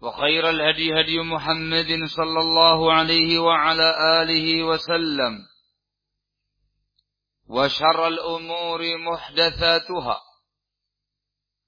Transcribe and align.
وخير 0.00 0.50
الهدي 0.50 1.00
هدي 1.00 1.18
محمد 1.20 2.04
صلى 2.04 2.40
الله 2.40 2.92
عليه 2.92 3.38
وعلى 3.38 3.88
آله 4.22 4.62
وسلم 4.62 5.34
وشر 7.46 8.08
الأمور 8.08 8.80
محدثاتها. 8.98 10.18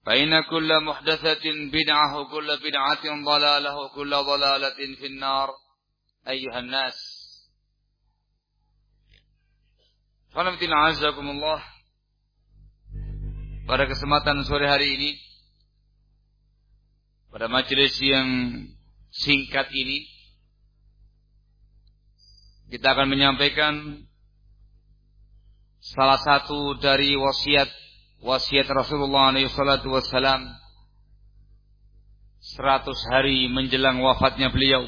فإن 0.06 0.42
كل 0.42 0.84
محدثة 0.84 1.44
بدعة 1.72 2.20
وكل 2.20 2.48
بدعة 2.56 3.04
ضلالة 3.24 3.76
وكل 3.76 4.10
ضلالة 4.10 4.78
في 4.98 5.06
النار. 5.06 5.48
أيها 6.28 6.58
الناس. 6.58 7.18
Alhamdulillah 10.38 10.94
azakumullah 10.94 11.60
Pada 13.66 13.90
kesempatan 13.90 14.46
sore 14.46 14.70
hari 14.70 14.94
ini 14.94 15.10
pada 17.28 17.46
majelis 17.48 17.94
yang 18.00 18.28
singkat 19.12 19.68
ini 19.72 20.08
kita 22.68 22.92
akan 22.92 23.08
menyampaikan 23.08 24.04
salah 25.80 26.20
satu 26.20 26.76
dari 26.80 27.16
wasiat 27.16 27.68
wasiat 28.20 28.68
Rasulullah 28.68 29.32
SAW 29.32 30.58
100 32.38 33.12
hari 33.12 33.50
menjelang 33.50 33.98
wafatnya 33.98 34.48
beliau. 34.54 34.86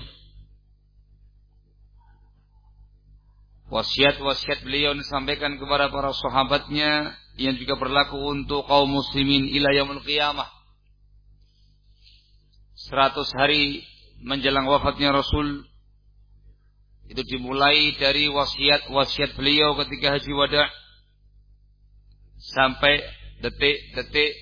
Wasiat-wasiat 3.70 4.66
beliau 4.66 4.98
disampaikan 4.98 5.54
kepada 5.54 5.94
para 5.94 6.10
sahabatnya 6.10 7.14
yang 7.38 7.54
juga 7.54 7.78
berlaku 7.78 8.19
untuk 8.19 8.66
kaum 8.66 8.91
muslimin 8.91 9.47
ila 9.47 9.70
yaumul 9.70 10.02
qiyamah. 10.02 10.59
100 12.89 13.36
hari 13.36 13.84
menjelang 14.25 14.64
wafatnya 14.64 15.12
Rasul 15.12 15.69
itu 17.11 17.22
dimulai 17.27 17.92
dari 18.00 18.31
wasiat-wasiat 18.31 19.37
beliau 19.37 19.77
ketika 19.84 20.17
haji 20.17 20.33
wada 20.33 20.64
sampai 22.41 23.05
detik-detik 23.45 24.33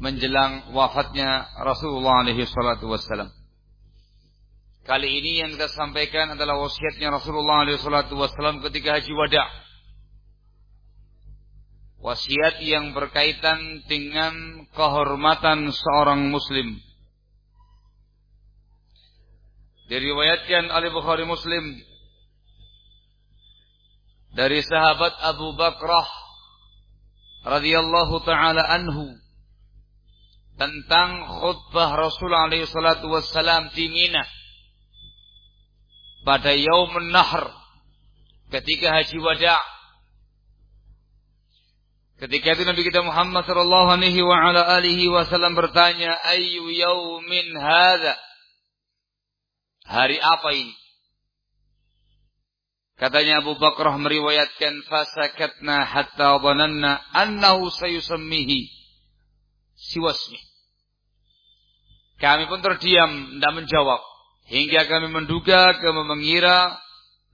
menjelang 0.00 0.72
wafatnya 0.72 1.52
Rasulullah 1.60 2.24
alaihi 2.24 2.48
salatu 2.48 2.88
wassalam. 2.88 3.28
Kali 4.82 5.08
ini 5.12 5.44
yang 5.44 5.50
kita 5.54 5.68
sampaikan 5.76 6.32
adalah 6.32 6.58
wasiatnya 6.62 7.12
Rasulullah 7.12 7.66
alaihi 7.66 7.82
salatu 7.82 8.16
wassalam 8.16 8.64
ketika 8.64 9.02
haji 9.02 9.12
wada. 9.12 9.44
Wasiat 12.02 12.64
yang 12.66 12.96
berkaitan 12.96 13.86
dengan 13.86 14.66
kehormatan 14.74 15.70
seorang 15.70 16.34
muslim 16.34 16.82
Diriwayatkan 19.92 20.72
oleh 20.72 20.88
Bukhari 20.88 21.28
Muslim. 21.28 21.76
Dari 24.32 24.64
sahabat 24.64 25.20
Abu 25.20 25.52
Bakrah 25.52 26.08
radhiyallahu 27.44 28.24
taala 28.24 28.64
anhu 28.72 29.12
tentang 30.56 31.28
khutbah 31.28 31.92
Rasul 32.00 32.32
alaihi 32.32 32.64
salatu 32.64 33.12
wassalam 33.12 33.68
di 33.76 33.92
Mina. 33.92 34.24
Pada 36.24 36.56
yaum 36.56 36.96
nahr 37.12 37.52
ketika 38.48 38.96
haji 38.96 39.20
wada. 39.20 39.60
Ketika 42.16 42.56
itu 42.56 42.64
Nabi 42.64 42.80
kita 42.80 43.04
Muhammad 43.04 43.44
sallallahu 43.44 43.92
alaihi 43.92 44.24
wa 44.24 44.40
ala 44.40 44.72
alihi 44.80 45.12
wasallam 45.12 45.52
bertanya 45.52 46.16
ayu 46.32 46.64
yaumin 46.72 47.52
hadza 47.60 48.31
Hari 49.92 50.16
apa 50.16 50.56
ini? 50.56 50.72
Katanya 52.96 53.44
Abu 53.44 53.60
Bakrah 53.60 53.92
meriwayatkan 54.00 54.88
fasakatna 54.88 55.84
hatta 55.84 56.40
dhananna 56.40 56.96
annahu 57.12 57.68
sayusammihi 57.68 58.72
siwasmi. 59.92 60.40
Kami 62.16 62.48
pun 62.48 62.64
terdiam 62.64 63.36
tidak 63.36 63.52
menjawab 63.52 64.00
hingga 64.48 64.86
kami 64.88 65.12
menduga 65.12 65.76
kami 65.76 66.02
mengira 66.08 66.78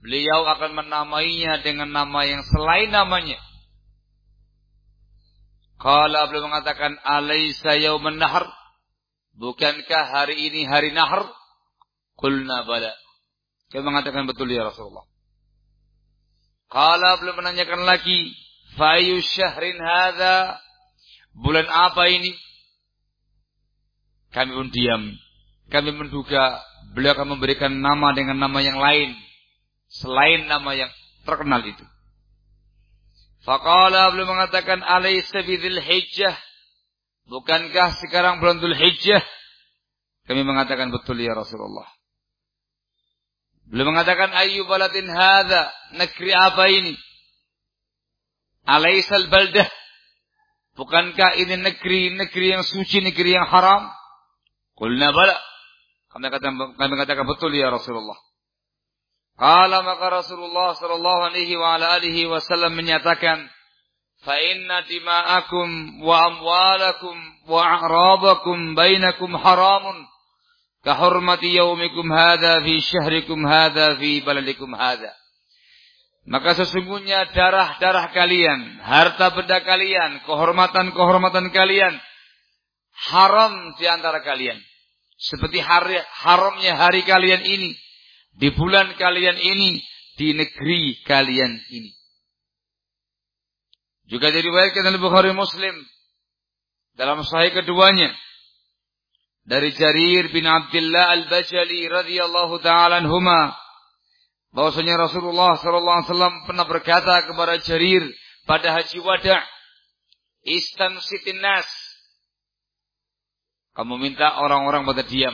beliau 0.03 0.43
akan 0.57 0.83
menamainya 0.83 1.63
dengan 1.63 1.93
nama 1.95 2.27
yang 2.27 2.43
selain 2.43 2.91
namanya. 2.91 3.39
Kalau 5.79 6.27
beliau 6.27 6.49
mengatakan 6.51 6.97
alaisa 7.07 7.79
yaumun 7.79 8.19
nahr 8.19 8.51
bukankah 9.37 10.03
hari 10.11 10.49
ini 10.51 10.67
hari 10.67 10.91
nahr? 10.91 11.39
Kulna 12.19 12.67
bala. 12.67 12.91
Kami 13.71 13.83
mengatakan 13.87 14.27
betul 14.27 14.51
ya 14.51 14.67
Rasulullah. 14.67 15.07
Kala 16.67 17.15
belum 17.23 17.39
menanyakan 17.39 17.87
lagi. 17.87 18.35
Fayu 18.75 19.23
syahrin 19.23 19.79
hadha. 19.79 20.59
Bulan 21.31 21.63
apa 21.71 22.11
ini? 22.11 22.35
Kami 24.35 24.51
pun 24.51 24.67
diam. 24.67 25.15
Kami 25.71 25.95
menduga 25.95 26.59
beliau 26.91 27.15
akan 27.15 27.39
memberikan 27.39 27.71
nama 27.71 28.11
dengan 28.11 28.35
nama 28.35 28.59
yang 28.59 28.75
lain. 28.75 29.15
Selain 29.87 30.45
nama 30.45 30.75
yang 30.75 30.91
terkenal 31.23 31.63
itu. 31.63 31.85
Faqala 33.47 34.11
belum 34.11 34.27
mengatakan 34.27 34.83
alaysa 34.83 35.41
bidhil 35.47 35.79
hijjah. 35.79 36.35
Bukankah 37.29 37.93
sekarang 38.01 38.41
bulan 38.41 38.57
Dhul 38.57 38.73
Hijjah? 38.73 39.21
Kami 40.25 40.41
mengatakan 40.41 40.89
betul 40.89 41.21
ya 41.21 41.37
Rasulullah. 41.37 41.85
Beliau 43.69 43.93
mengatakan 43.93 44.33
ayu 44.33 44.65
baladin 44.65 45.05
hadza, 45.05 45.69
negeri 45.93 46.33
apa 46.33 46.63
ini? 46.73 46.97
Alaisal 48.65 49.29
baldah. 49.29 49.69
Bukankah 50.73 51.37
ini 51.37 51.59
negeri-negeri 51.59 52.47
yang 52.57 52.63
suci, 52.65 53.05
negeri 53.05 53.37
yang 53.37 53.45
haram? 53.45 53.93
Qulna 54.73 55.13
bala. 55.13 55.37
Kami 56.09 56.25
katakan, 56.33 56.55
kami 56.81 56.93
katakan 56.97 57.25
betul 57.29 57.53
ya 57.53 57.69
Rasulullah. 57.69 58.17
Kala 59.39 59.85
maka 59.85 60.19
Rasulullah 60.19 60.75
sallallahu 60.75 61.31
alaihi 61.31 61.55
wa 61.55 61.77
ala 61.77 61.95
alihi 61.95 62.27
wasallam 62.27 62.75
menyatakan, 62.75 63.47
"Fa 64.25 64.35
inna 64.35 64.83
dima'akum 64.83 66.03
wa 66.03 66.15
amwalakum 66.27 67.15
wa 67.47 67.61
a'rabakum 67.63 68.75
bainakum 68.75 69.31
haramun." 69.37 70.09
Kahurmati 70.83 71.51
yaumikum 71.55 72.07
hadha 72.07 72.63
fi 72.63 72.79
syahrikum 72.79 73.43
hadha 73.43 73.99
fi 73.99 74.23
baladikum 74.23 74.71
hadha. 74.75 75.11
Maka 76.29 76.53
sesungguhnya 76.61 77.33
darah-darah 77.33 78.13
kalian, 78.13 78.77
harta 78.85 79.33
benda 79.33 79.65
kalian, 79.65 80.21
kehormatan-kehormatan 80.29 81.49
kalian 81.49 81.95
haram 83.09 83.73
di 83.79 83.85
antara 83.89 84.21
kalian. 84.21 84.59
Seperti 85.19 85.59
hari, 85.59 85.97
haramnya 86.21 86.77
hari 86.77 87.01
kalian 87.03 87.43
ini, 87.43 87.73
di 88.37 88.53
bulan 88.53 88.93
kalian 88.95 89.35
ini, 89.41 89.81
di 90.15 90.37
negeri 90.37 91.01
kalian 91.03 91.59
ini. 91.71 91.91
Juga 94.09 94.29
diriwayatkan 94.29 94.85
oleh 94.89 95.01
Bukhari 95.01 95.31
Muslim 95.33 95.75
dalam 96.93 97.21
sahih 97.25 97.53
keduanya 97.53 98.09
dari 99.49 99.73
Jarir 99.73 100.29
bin 100.29 100.45
Abdullah 100.45 101.17
Al-Bajali 101.17 101.89
radhiyallahu 101.89 102.61
taala 102.61 103.01
anhuma 103.01 103.57
bahwasanya 104.53 105.09
Rasulullah 105.09 105.57
sallallahu 105.57 105.97
alaihi 105.97 106.09
wasallam 106.13 106.35
pernah 106.45 106.65
berkata 106.69 107.25
kepada 107.25 107.57
Jarir 107.65 108.05
pada 108.45 108.77
haji 108.77 109.01
wada, 109.01 109.41
"Istan 110.45 111.01
sitin 111.01 111.41
nas." 111.41 111.65
Kamu 113.73 113.97
minta 113.97 114.37
orang-orang 114.37 114.85
pada 114.85 115.01
diam. 115.01 115.33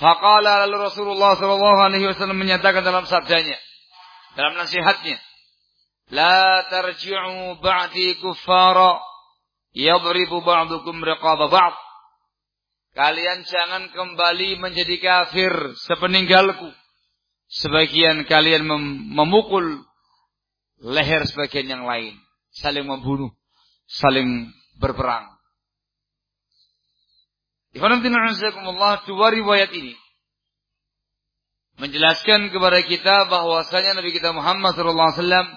Faqala 0.00 0.64
lalu 0.64 0.88
Rasulullah 0.88 1.36
sallallahu 1.36 1.78
alaihi 1.84 2.08
wasallam 2.08 2.40
menyatakan 2.40 2.80
dalam 2.80 3.04
sabdanya, 3.04 3.60
dalam 4.40 4.56
nasihatnya, 4.56 5.20
"La 6.16 6.64
tarji'u 6.72 7.60
ba'di 7.60 8.16
kuffara 8.24 9.11
yadribu 9.76 10.40
ba'dukum 10.44 11.02
riqaba 11.02 11.48
ba'd." 11.48 11.76
Kalian 12.92 13.48
jangan 13.48 13.88
kembali 13.88 14.60
menjadi 14.60 15.00
kafir 15.00 15.52
sepeninggalku. 15.88 16.68
Sebagian 17.48 18.24
kalian 18.28 18.68
mem 18.68 19.12
memukul 19.12 19.84
leher 20.80 21.24
sebagian 21.24 21.72
yang 21.72 21.84
lain. 21.88 22.16
Saling 22.52 22.84
membunuh. 22.84 23.32
Saling 23.88 24.52
berperang. 24.76 25.28
Dua 27.72 29.28
riwayat 29.32 29.72
ini 29.72 29.96
menjelaskan 31.80 32.52
kepada 32.52 32.84
kita 32.84 33.26
bahwasanya 33.32 33.96
Nabi 33.96 34.12
kita 34.12 34.36
Muhammad 34.36 34.76
SAW 34.76 35.48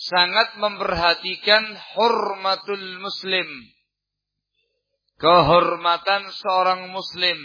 sangat 0.00 0.56
memperhatikan 0.56 1.76
hormatul 1.96 3.04
muslim 3.04 3.48
kehormatan 5.20 6.32
seorang 6.32 6.88
muslim 6.88 7.36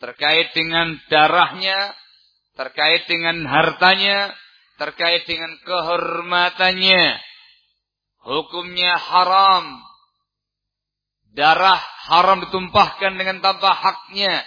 terkait 0.00 0.50
dengan 0.56 0.96
darahnya, 1.12 1.92
terkait 2.56 3.04
dengan 3.06 3.44
hartanya, 3.44 4.32
terkait 4.80 5.28
dengan 5.28 5.52
kehormatannya. 5.62 7.20
Hukumnya 8.24 8.96
haram. 8.96 9.84
Darah 11.36 11.80
haram 12.08 12.40
ditumpahkan 12.48 13.20
dengan 13.20 13.44
tanpa 13.44 13.76
haknya. 13.76 14.44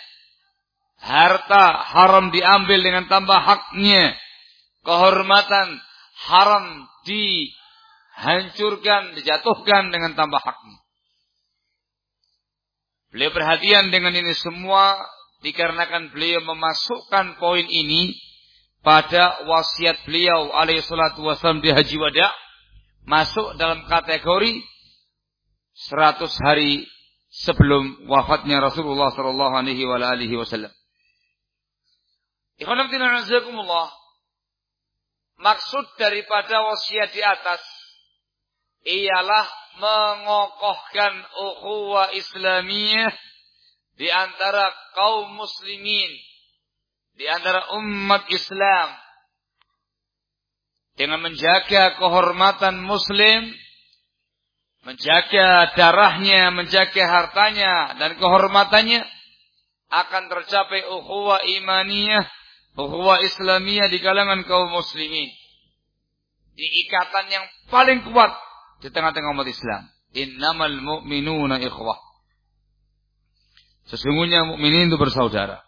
Harta 0.97 1.85
haram 1.93 2.33
diambil 2.33 2.79
dengan 2.81 3.05
tanpa 3.05 3.37
haknya. 3.37 4.17
Kehormatan 4.81 5.77
haram 6.25 6.89
dihancurkan, 7.05 9.13
dijatuhkan 9.13 9.93
dengan 9.93 10.17
tanpa 10.17 10.41
haknya. 10.41 10.81
Beliau 13.13 13.29
perhatian 13.31 13.93
dengan 13.93 14.17
ini 14.17 14.33
semua 14.35 14.99
dikarenakan 15.45 16.11
beliau 16.11 16.43
memasukkan 16.43 17.37
poin 17.37 17.63
ini 17.63 18.17
pada 18.81 19.45
wasiat 19.45 20.01
beliau 20.03 20.51
alaihi 20.53 20.83
salatu 20.83 21.23
wasallam 21.23 21.61
di 21.61 21.71
haji 21.71 21.97
wada 22.01 22.33
masuk 23.07 23.55
dalam 23.55 23.87
kategori 23.87 24.59
100 25.87 26.27
hari 26.43 26.83
sebelum 27.31 28.09
wafatnya 28.09 28.59
Rasulullah 28.59 29.13
sallallahu 29.13 29.53
alaihi 29.55 30.35
wasallam. 30.35 30.73
Maksud 35.37 35.85
daripada 36.01 36.65
wasiat 36.65 37.13
di 37.13 37.21
atas 37.21 37.61
ialah 38.87 39.47
mengokohkan 39.77 41.13
ukhuwah 41.37 42.09
Islamiyah 42.17 43.13
di 43.97 44.09
antara 44.09 44.69
kaum 44.93 45.33
muslimin, 45.37 46.11
di 47.17 47.25
antara 47.29 47.77
umat 47.77 48.29
Islam. 48.29 48.89
Dengan 50.97 51.21
menjaga 51.21 52.01
kehormatan 52.01 52.81
muslim, 52.81 53.53
menjaga 54.81 55.77
darahnya, 55.77 56.49
menjaga 56.49 57.05
hartanya 57.05 57.93
dan 58.01 58.17
kehormatannya 58.17 59.05
akan 59.93 60.23
tercapai 60.25 60.89
ukhuwah 60.89 61.45
imaniyah, 61.45 62.25
ukhuwah 62.77 63.25
Islamiyah 63.25 63.89
di 63.89 63.97
kalangan 63.99 64.45
kaum 64.45 64.69
muslimin. 64.69 65.29
Di 66.57 66.67
ikatan 66.85 67.25
yang 67.29 67.45
paling 67.73 68.05
kuat 68.05 68.33
di 68.85 68.89
tengah-tengah 68.93 69.33
umat 69.33 69.49
Islam. 69.49 69.89
Innamal 70.13 70.77
mu'minuna 70.77 71.59
ikhwah. 71.61 71.99
Sesungguhnya 73.89 74.45
mukminin 74.45 74.91
itu 74.91 74.97
bersaudara. 74.99 75.63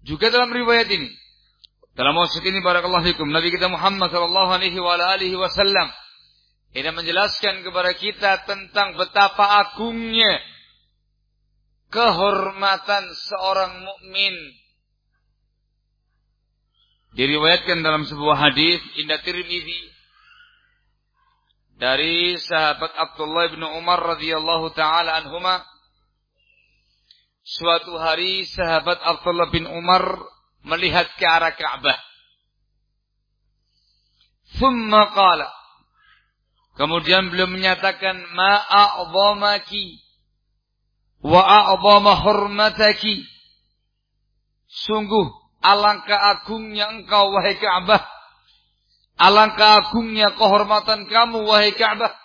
Juga 0.00 0.32
dalam 0.32 0.48
riwayat 0.48 0.88
ini, 0.88 1.12
dalam 1.92 2.16
maksud 2.16 2.40
ini 2.40 2.64
barakallahu 2.64 3.04
fikum, 3.12 3.28
Nabi 3.28 3.52
kita 3.52 3.68
Muhammad 3.68 4.08
sallallahu 4.08 4.50
alaihi 4.56 4.78
wa 4.80 4.96
alihi 4.96 5.36
wasallam 5.36 5.92
ini 6.70 6.86
menjelaskan 6.94 7.66
kepada 7.66 7.92
kita 7.98 8.46
tentang 8.46 8.94
betapa 8.94 9.66
agungnya 9.66 10.38
kehormatan 11.90 13.10
seorang 13.10 13.82
mukmin. 13.82 14.34
Diriwayatkan 17.20 17.84
dalam 17.84 18.08
sebuah 18.08 18.48
hadis 18.48 18.80
indah 18.96 19.20
Tirmizi. 19.20 19.92
Dari 21.76 22.32
sahabat 22.40 22.96
Abdullah 22.96 23.52
bin 23.52 23.60
Umar 23.60 24.16
radhiyallahu 24.16 24.72
taala 24.72 25.20
anhuma 25.20 25.60
suatu 27.44 27.92
hari 28.00 28.48
sahabat 28.48 29.04
Abdullah 29.04 29.52
bin 29.52 29.68
Umar 29.68 30.00
melihat 30.64 31.12
ke 31.20 31.28
arah 31.28 31.52
Ka'bah. 31.52 32.00
Thumma 34.56 35.12
qala 35.12 35.52
kemudian 36.80 37.28
beliau 37.28 37.52
menyatakan 37.52 38.16
ma 38.32 38.64
a'dhamaki 38.64 40.00
wa 41.20 41.44
a'dhama 41.44 42.16
hurmataki. 42.16 43.28
Sungguh 44.88 45.39
alangkah 45.60 46.40
agungnya 46.40 46.88
engkau 46.92 47.32
wahai 47.32 47.56
Ka'bah 47.56 48.20
Alangkah 49.20 49.84
agungnya 49.84 50.32
kehormatan 50.32 51.04
kamu 51.04 51.44
wahai 51.44 51.76
Ka'bah. 51.76 52.16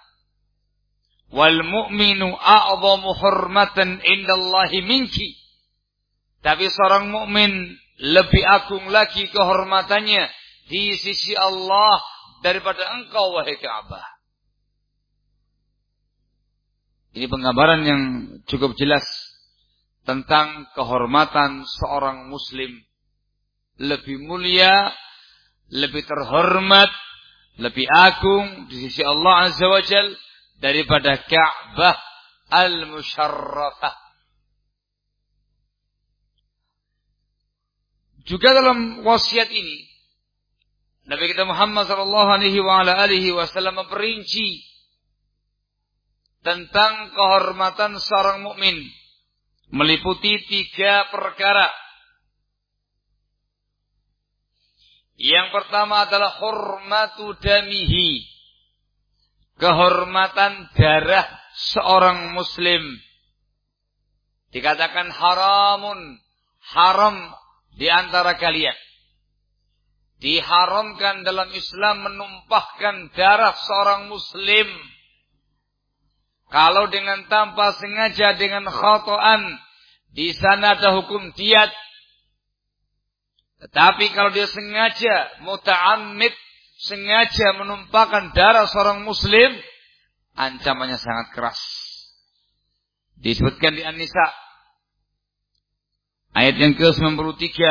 Wal 1.28 1.60
mu'minu 1.60 2.32
a'zamu 2.32 3.12
hurmatan 3.20 4.00
indallahi 4.00 4.80
minki. 4.80 5.36
Tapi 6.40 6.72
seorang 6.72 7.12
mukmin 7.12 7.52
lebih 8.00 8.44
agung 8.48 8.88
lagi 8.88 9.28
kehormatannya 9.28 10.24
di 10.72 10.96
sisi 10.96 11.36
Allah 11.36 12.00
daripada 12.40 12.88
engkau 12.96 13.36
wahai 13.36 13.60
Ka'bah. 13.60 14.16
Ini 17.12 17.28
penggambaran 17.28 17.82
yang 17.84 18.04
cukup 18.48 18.72
jelas 18.80 19.04
tentang 20.08 20.72
kehormatan 20.80 21.68
seorang 21.68 22.32
muslim 22.32 22.72
lebih 23.80 24.24
mulia 24.24 24.94
lebih 25.74 26.06
terhormat, 26.06 26.92
lebih 27.58 27.90
agung 27.90 28.70
di 28.70 28.86
sisi 28.86 29.02
Allah 29.02 29.50
Azza 29.50 29.66
wa 29.66 29.82
Jal 29.82 30.14
daripada 30.62 31.18
Ka'bah 31.26 31.98
al-musharrafah. 32.54 33.96
Juga 38.26 38.58
dalam 38.58 39.06
wasiat 39.06 39.54
ini 39.54 39.86
Nabi 41.06 41.30
kita 41.30 41.46
Muhammad 41.46 41.86
sallallahu 41.86 42.30
alaihi 42.34 42.58
wa 42.58 42.82
ala 42.82 42.98
alihi 43.06 43.30
wasallam 43.30 43.86
memperinci 43.86 44.66
tentang 46.42 47.14
kehormatan 47.14 48.02
seorang 48.02 48.42
mukmin 48.42 48.82
meliputi 49.70 50.42
tiga 50.50 51.06
perkara 51.14 51.70
Yang 55.16 55.48
pertama 55.56 56.04
adalah 56.04 56.36
hormatu 56.44 57.40
damihi. 57.40 58.28
Kehormatan 59.56 60.76
darah 60.76 61.28
seorang 61.72 62.36
muslim. 62.36 62.84
Dikatakan 64.52 65.08
haramun. 65.08 66.20
Haram 66.66 67.16
di 67.80 67.88
antara 67.88 68.36
kalian. 68.36 68.76
Diharamkan 70.20 71.24
dalam 71.24 71.48
Islam 71.56 72.12
menumpahkan 72.12 73.16
darah 73.16 73.56
seorang 73.56 74.12
muslim. 74.12 74.68
Kalau 76.52 76.92
dengan 76.92 77.24
tanpa 77.32 77.72
sengaja 77.80 78.36
dengan 78.36 78.68
khotoan. 78.68 79.64
Di 80.16 80.32
sana 80.32 80.80
ada 80.80 80.96
hukum 80.96 81.36
diat 81.36 81.85
tetapi 83.56 84.12
kalau 84.12 84.36
dia 84.36 84.52
sengaja 84.52 85.40
muta'ammid, 85.48 86.34
sengaja 86.84 87.56
menumpahkan 87.56 88.36
darah 88.36 88.68
seorang 88.68 89.08
muslim, 89.08 89.56
ancamannya 90.36 91.00
sangat 91.00 91.32
keras. 91.32 91.60
Disebutkan 93.16 93.80
di 93.80 93.84
An-Nisa. 93.88 94.28
Ayat 96.36 96.60
yang 96.60 96.76
ke-93. 96.76 97.64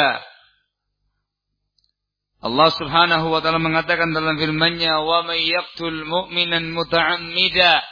Allah 2.45 2.69
Subhanahu 2.77 3.29
wa 3.29 3.41
taala 3.45 3.61
mengatakan 3.61 4.13
dalam 4.13 4.41
firman-Nya, 4.41 5.05
"Wa 5.05 5.25
may 5.29 5.49
yaqtul 5.49 6.05
mu'minan 6.09 6.73
muta'ammida 6.73 7.85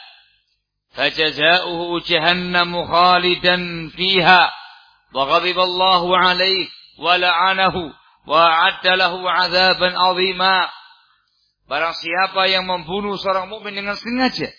fajaza'uhu 0.96 2.00
jahannamu 2.04 2.88
khalidan 2.88 3.92
fiha 3.92 4.48
wa 5.12 5.22
ghadiba 5.28 5.64
Allahu 5.64 6.08
'alaihi 6.12 6.72
wa 7.02 7.18
la'anahu 7.18 7.90
wa 8.30 8.42
'adda 8.70 8.94
lahu 8.94 9.26
'adzaban 9.26 9.98
'azima." 9.98 10.70
Barang 11.66 11.98
siapa 11.98 12.46
yang 12.46 12.68
membunuh 12.70 13.18
seorang 13.18 13.50
mukmin 13.50 13.74
dengan 13.74 13.98
sengaja, 13.98 14.50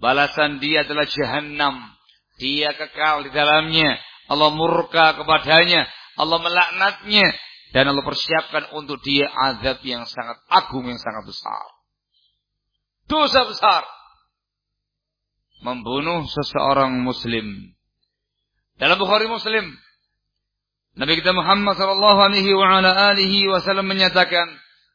balasan 0.00 0.62
dia 0.62 0.88
adalah 0.88 1.04
jahanam. 1.04 1.92
Dia 2.40 2.72
kekal 2.72 3.28
di 3.28 3.30
dalamnya. 3.30 4.00
Allah 4.30 4.50
murka 4.54 5.18
kepadanya. 5.18 5.84
Allah 6.16 6.38
melaknatnya 6.40 7.26
dan 7.72 7.88
Allah 7.88 8.04
persiapkan 8.04 8.68
untuk 8.76 9.00
dia 9.00 9.26
azab 9.32 9.80
yang 9.82 10.04
sangat 10.04 10.38
agung, 10.52 10.84
yang 10.84 11.00
sangat 11.00 11.24
besar. 11.24 11.64
Dosa 13.08 13.48
besar. 13.48 13.82
Membunuh 15.64 16.28
seseorang 16.28 17.00
muslim. 17.00 17.74
Dalam 18.76 18.98
Bukhari 18.98 19.30
Muslim, 19.30 19.72
Nabi 20.92 21.24
kita 21.24 21.32
Muhammad 21.32 21.80
sallallahu 21.80 22.20
alaihi 22.20 22.52
wa 22.52 22.68
ala 22.68 23.16
alihi 23.16 23.48
wasallam 23.48 23.88
menyatakan, 23.88 24.44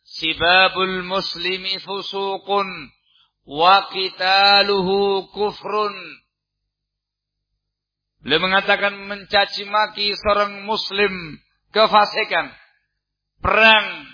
"Sibabul 0.05 1.01
muslimi 1.01 1.81
fusuqun 1.81 2.69
wa 3.49 3.89
qitaluhu 3.89 5.25
kufrun." 5.33 5.95
Beliau 8.21 8.45
mengatakan 8.45 8.93
mencaci 9.09 9.65
maki 9.65 10.13
seorang 10.13 10.69
muslim 10.69 11.41
kefasikan 11.73 12.53
perang 13.41 14.05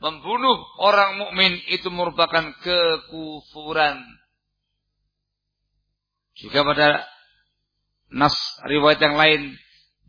membunuh 0.00 0.58
orang 0.82 1.20
mukmin 1.20 1.60
itu 1.70 1.92
merupakan 1.94 2.56
kekufuran. 2.58 4.02
Jika 6.40 6.64
pada 6.64 7.04
nas 8.10 8.34
riwayat 8.66 8.98
yang 8.98 9.14
lain 9.14 9.42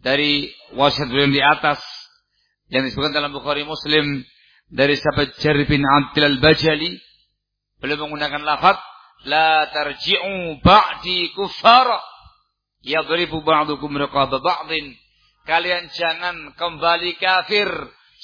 dari 0.01 0.49
wasiat 0.73 1.07
beliau 1.09 1.29
di 1.29 1.41
atas 1.41 1.79
yang 2.73 2.85
disebutkan 2.85 3.13
dalam 3.13 3.33
Bukhari 3.33 3.61
Muslim 3.61 4.25
dari 4.71 4.97
sahabat 4.97 5.37
Jarir 5.37 5.69
bin 5.69 5.85
Abdul 5.85 6.37
al-Bajali 6.37 6.97
beliau 7.77 8.05
menggunakan 8.05 8.41
lafaz 8.41 8.77
la 9.29 9.69
tarji'u 9.69 10.57
ba'di 10.65 11.29
kuffara 11.37 12.01
yadribu 12.81 13.45
ba'dukum 13.45 13.93
riqaba 13.93 14.41
ba'din. 14.41 14.97
Kalian 15.45 15.89
jangan 15.93 16.53
kembali 16.53 17.17
kafir 17.17 17.69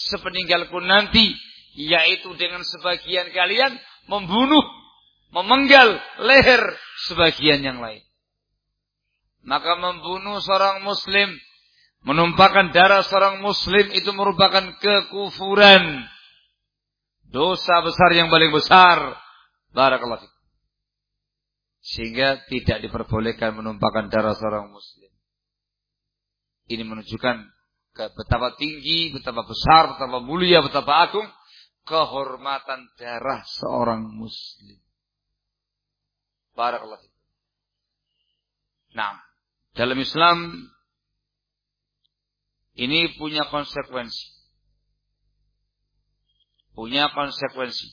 sepeninggalku 0.09 0.77
nanti 0.81 1.33
yaitu 1.77 2.33
dengan 2.37 2.61
sebagian 2.65 3.29
kalian 3.33 3.73
membunuh 4.09 4.65
memenggal 5.33 5.97
leher 6.25 6.61
sebagian 7.09 7.61
yang 7.61 7.77
lain. 7.81 8.01
Maka 9.45 9.77
membunuh 9.77 10.41
seorang 10.41 10.81
muslim 10.81 11.29
menumpahkan 12.05 12.75
darah 12.75 13.01
seorang 13.05 13.41
muslim 13.41 13.89
itu 13.93 14.09
merupakan 14.13 14.75
kekufuran 14.77 16.05
dosa 17.27 17.83
besar 17.83 18.09
yang 18.15 18.31
paling 18.31 18.53
besar 18.53 19.17
barakallahu 19.73 20.25
sehingga 21.81 22.43
tidak 22.51 22.83
diperbolehkan 22.83 23.55
menumpahkan 23.55 24.11
darah 24.11 24.35
seorang 24.35 24.71
muslim 24.71 25.11
ini 26.67 26.83
menunjukkan 26.83 27.47
betapa 27.97 28.53
tinggi, 28.59 29.09
betapa 29.09 29.41
besar, 29.47 29.95
betapa 29.95 30.21
mulia, 30.21 30.61
betapa 30.61 31.09
agung 31.09 31.27
kehormatan 31.87 32.91
darah 32.99 33.41
seorang 33.47 34.05
muslim. 34.05 34.77
Barakallah. 36.53 36.99
Nah, 38.93 39.15
dalam 39.73 39.97
Islam 39.97 40.67
ini 42.77 43.17
punya 43.17 43.49
konsekuensi. 43.49 44.37
Punya 46.77 47.09
konsekuensi. 47.09 47.89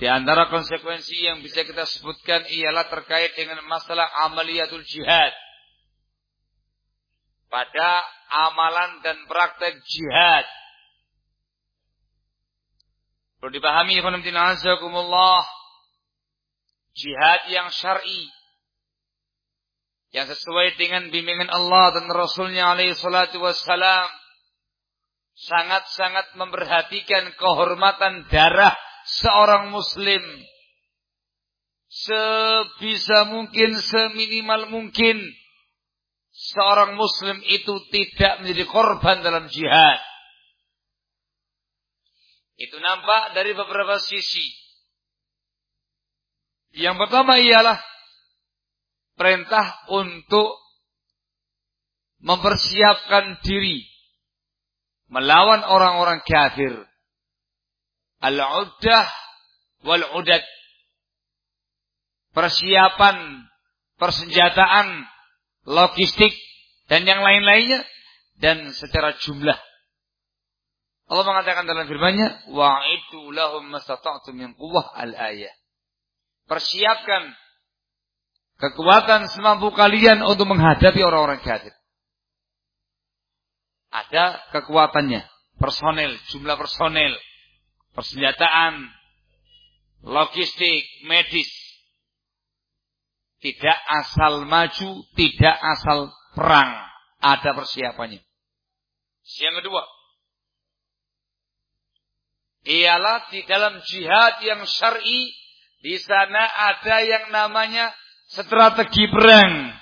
Di 0.00 0.06
antara 0.08 0.48
konsekuensi 0.48 1.12
yang 1.20 1.44
bisa 1.44 1.60
kita 1.66 1.84
sebutkan 1.84 2.48
ialah 2.48 2.88
terkait 2.88 3.36
dengan 3.36 3.60
masalah 3.68 4.08
amaliyatul 4.30 4.86
jihad 4.86 5.34
pada 7.52 8.06
amalan 8.48 9.04
dan 9.04 9.16
praktek 9.28 9.76
jihad. 9.84 10.46
Perlu 13.42 13.54
dipahami 13.58 13.98
jihad 16.96 17.40
yang 17.52 17.68
syar'i 17.70 18.37
yang 20.18 20.26
sesuai 20.26 20.74
dengan 20.74 21.14
bimbingan 21.14 21.46
Allah 21.46 21.94
dan 21.94 22.10
Rasulnya 22.10 22.74
alaihi 22.74 22.98
salatu 22.98 23.38
wassalam 23.38 24.10
sangat-sangat 25.38 26.34
memperhatikan 26.34 27.30
kehormatan 27.38 28.26
darah 28.26 28.74
seorang 29.06 29.70
muslim 29.70 30.18
sebisa 31.86 33.30
mungkin 33.30 33.78
seminimal 33.78 34.66
mungkin 34.66 35.22
seorang 36.34 36.98
muslim 36.98 37.38
itu 37.46 37.78
tidak 37.94 38.42
menjadi 38.42 38.66
korban 38.66 39.22
dalam 39.22 39.46
jihad. 39.46 40.02
Itu 42.58 42.74
nampak 42.82 43.38
dari 43.38 43.54
beberapa 43.54 44.02
sisi. 44.02 44.42
Yang 46.74 47.06
pertama 47.06 47.38
ialah 47.38 47.78
perintah 49.18 49.82
untuk 49.90 50.56
mempersiapkan 52.22 53.42
diri 53.42 53.82
melawan 55.10 55.64
orang-orang 55.66 56.22
kafir. 56.22 56.86
Al-uddah 58.22 59.06
wal-udad. 59.82 60.42
Persiapan, 62.34 63.46
persenjataan, 63.98 64.86
logistik, 65.66 66.34
dan 66.86 67.02
yang 67.02 67.22
lain-lainnya. 67.24 67.82
Dan 68.38 68.70
secara 68.70 69.18
jumlah. 69.18 69.58
Allah 71.10 71.24
mengatakan 71.26 71.66
dalam 71.66 71.90
firman-Nya, 71.90 72.54
"Wa'idu 72.54 73.34
lahum 73.34 73.66
mastata'tum 73.66 74.38
min 74.38 74.54
quwwah 74.54 74.94
al-ayah." 74.94 75.50
Persiapkan 76.46 77.34
kekuatan 78.58 79.30
semampu 79.30 79.70
kalian 79.70 80.22
untuk 80.26 80.50
menghadapi 80.50 81.00
orang-orang 81.02 81.40
kafir. 81.40 81.72
Ada 83.88 84.52
kekuatannya, 84.52 85.24
personel, 85.56 86.12
jumlah 86.28 86.60
personel, 86.60 87.16
persenjataan, 87.96 88.84
logistik, 90.04 90.84
medis, 91.08 91.48
tidak 93.38 93.78
asal 94.02 94.42
maju, 94.44 94.90
tidak 95.14 95.56
asal 95.78 96.10
perang. 96.34 96.74
Ada 97.18 97.50
persiapannya. 97.54 98.22
Yang 99.42 99.54
kedua. 99.62 99.82
Ialah 102.66 103.30
di 103.30 103.40
dalam 103.46 103.78
jihad 103.86 104.42
yang 104.42 104.62
syar'i. 104.66 105.30
Di 105.78 105.94
sana 106.02 106.42
ada 106.74 106.98
yang 107.06 107.30
namanya 107.30 107.94
strategi 108.28 109.08
perang. 109.08 109.72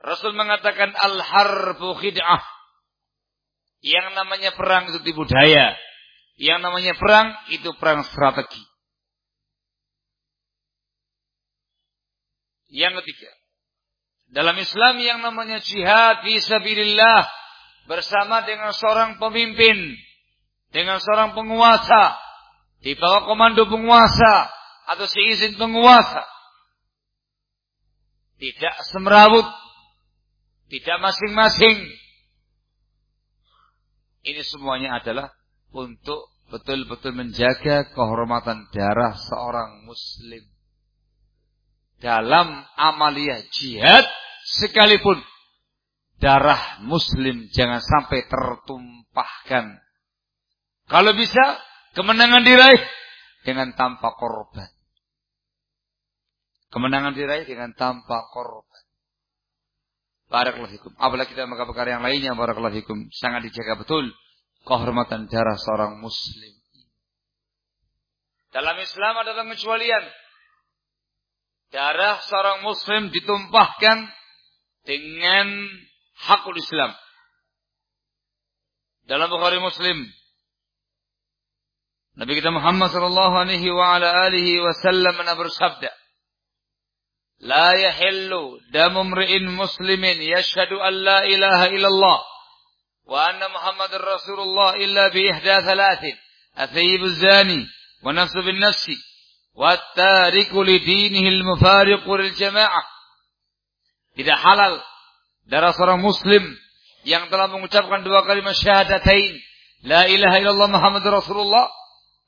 Rasul 0.00 0.32
mengatakan 0.32 0.92
al-harbu 0.96 1.96
khid'ah. 2.00 2.42
Yang 3.84 4.16
namanya 4.16 4.50
perang 4.56 4.88
itu 4.90 4.98
tipu 5.04 5.28
daya. 5.28 5.76
Yang 6.36 6.60
namanya 6.64 6.92
perang 6.96 7.32
itu 7.52 7.70
perang 7.76 8.04
strategi. 8.04 8.60
Yang 12.66 13.00
ketiga, 13.00 13.30
dalam 14.26 14.58
Islam 14.58 14.98
yang 14.98 15.22
namanya 15.22 15.62
jihad 15.62 16.20
sabilillah 16.26 17.30
bersama 17.86 18.42
dengan 18.42 18.74
seorang 18.74 19.22
pemimpin, 19.22 19.94
dengan 20.74 20.98
seorang 20.98 21.32
penguasa, 21.32 22.18
di 22.82 22.98
bawah 22.98 23.24
komando 23.24 23.64
penguasa 23.70 24.50
atau 24.92 25.06
seizin 25.08 25.54
penguasa. 25.56 26.35
Tidak 28.36 28.74
semerawut, 28.92 29.48
tidak 30.68 30.96
masing-masing. 31.00 31.76
Ini 34.26 34.42
semuanya 34.44 35.00
adalah 35.00 35.32
untuk 35.72 36.36
betul-betul 36.52 37.14
menjaga 37.16 37.90
kehormatan 37.90 38.70
darah 38.70 39.14
seorang 39.18 39.82
muslim 39.86 40.46
dalam 41.98 42.62
amalia 42.76 43.40
jihad 43.50 44.04
sekalipun 44.44 45.18
darah 46.20 46.80
muslim 46.84 47.48
jangan 47.52 47.80
sampai 47.80 48.24
tertumpahkan. 48.28 49.80
Kalau 50.86 51.12
bisa 51.18 51.42
kemenangan 51.98 52.46
diraih 52.46 52.82
dengan 53.42 53.74
tanpa 53.74 54.14
korban. 54.14 54.70
Kemenangan 56.70 57.14
diraih 57.14 57.46
dengan 57.46 57.72
tanpa 57.78 58.26
korban. 58.34 58.82
Barakallahu 60.26 60.74
fikum. 60.74 60.92
Apalagi 60.98 61.38
maka 61.46 61.64
perkara 61.70 61.94
yang 61.98 62.02
lainnya 62.02 62.34
barakallahu 62.34 62.74
fikum 62.82 63.06
sangat 63.14 63.46
dijaga 63.46 63.78
betul 63.78 64.10
kehormatan 64.66 65.30
darah 65.30 65.54
seorang 65.54 66.02
muslim. 66.02 66.54
Dalam 68.50 68.76
Islam 68.82 69.14
ada 69.22 69.32
pengecualian. 69.38 70.04
Darah 71.70 72.18
seorang 72.26 72.66
muslim 72.66 73.14
ditumpahkan 73.14 74.10
dengan 74.82 75.46
hakul 76.26 76.58
Islam. 76.58 76.94
Dalam 79.06 79.30
Bukhari 79.30 79.62
Muslim 79.62 80.02
Nabi 82.16 82.32
kita 82.42 82.50
Muhammad 82.50 82.90
sallallahu 82.90 83.34
alaihi 83.38 83.70
wa 83.70 83.94
ala 83.94 84.26
alihi 84.26 84.58
wasallam 84.58 85.14
bersabda 85.14 85.94
Yashhadu 90.20 90.80
an 90.80 90.94
la 91.04 91.20
ilaha 91.28 91.68
illallah 91.68 92.18
wa 93.06 93.28
anna 93.28 93.48
Muhammadar 93.52 94.00
Rasulullah 94.02 94.80
illa 94.80 95.10
bi 95.12 95.28
ihda 95.28 95.62
thalathin 95.62 96.16
athayyib 96.56 97.02
zani 97.20 97.60
wa 98.02 98.12
nafsu 98.12 98.40
bin 98.42 98.58
nafsi 98.58 98.96
wa 99.54 99.76
tariku 99.94 100.64
li 100.64 100.80
dinihi 100.80 101.28
al-mufariqu 101.28 102.08
lil 102.18 102.32
jamaah 102.34 102.84
tidak 104.16 104.38
halal 104.40 104.80
darah 105.44 105.76
seorang 105.76 106.00
muslim 106.00 106.42
yang 107.06 107.28
telah 107.30 107.46
mengucapkan 107.52 108.02
dua 108.02 108.26
kalimat 108.26 108.56
syahadatain 108.56 109.38
la 109.86 110.08
ilaha 110.10 110.36
illallah 110.42 110.68
Muhammad 110.72 111.04
Rasulullah 111.04 111.70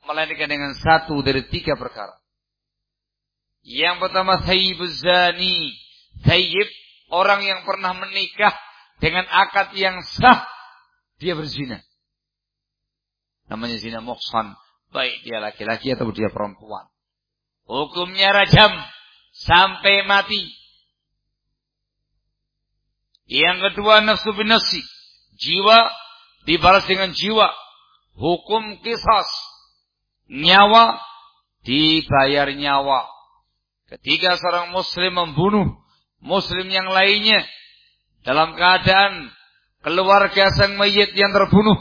melainkan 0.06 0.48
dengan 0.48 0.72
satu 0.72 1.20
dari 1.20 1.44
tiga 1.50 1.76
perkara. 1.76 2.16
Yang 3.68 4.00
pertama 4.00 4.40
thayyibuz 4.48 5.04
zani, 5.04 5.76
thayyib 6.24 6.68
orang 7.12 7.44
yang 7.44 7.68
pernah 7.68 7.92
menikah 7.92 8.56
dengan 8.96 9.28
akad 9.28 9.76
yang 9.76 10.00
sah 10.00 10.48
dia 11.20 11.36
berzina. 11.36 11.84
Namanya 13.52 13.76
zina 13.76 14.00
muhsan, 14.00 14.56
baik 14.88 15.20
dia 15.20 15.44
laki-laki 15.44 15.92
atau 15.92 16.08
dia 16.16 16.32
perempuan. 16.32 16.88
Hukumnya 17.68 18.32
rajam 18.32 18.72
sampai 19.36 20.08
mati. 20.08 20.48
Yang 23.28 23.72
kedua 23.72 24.00
nafsu 24.00 24.32
bin 24.32 24.48
nafsi. 24.48 24.80
Jiwa 25.36 25.92
dibalas 26.48 26.88
dengan 26.88 27.12
jiwa. 27.12 27.52
Hukum 28.16 28.80
kisas. 28.80 29.28
Nyawa 30.32 30.96
dibayar 31.68 32.48
nyawa. 32.48 33.17
Ketika 33.88 34.36
seorang 34.36 34.70
muslim 34.72 35.16
membunuh 35.16 35.80
muslim 36.20 36.68
yang 36.68 36.92
lainnya 36.92 37.44
dalam 38.20 38.52
keadaan 38.52 39.32
keluarga 39.80 40.52
sang 40.52 40.76
mayit 40.76 41.16
yang 41.16 41.32
terbunuh 41.32 41.78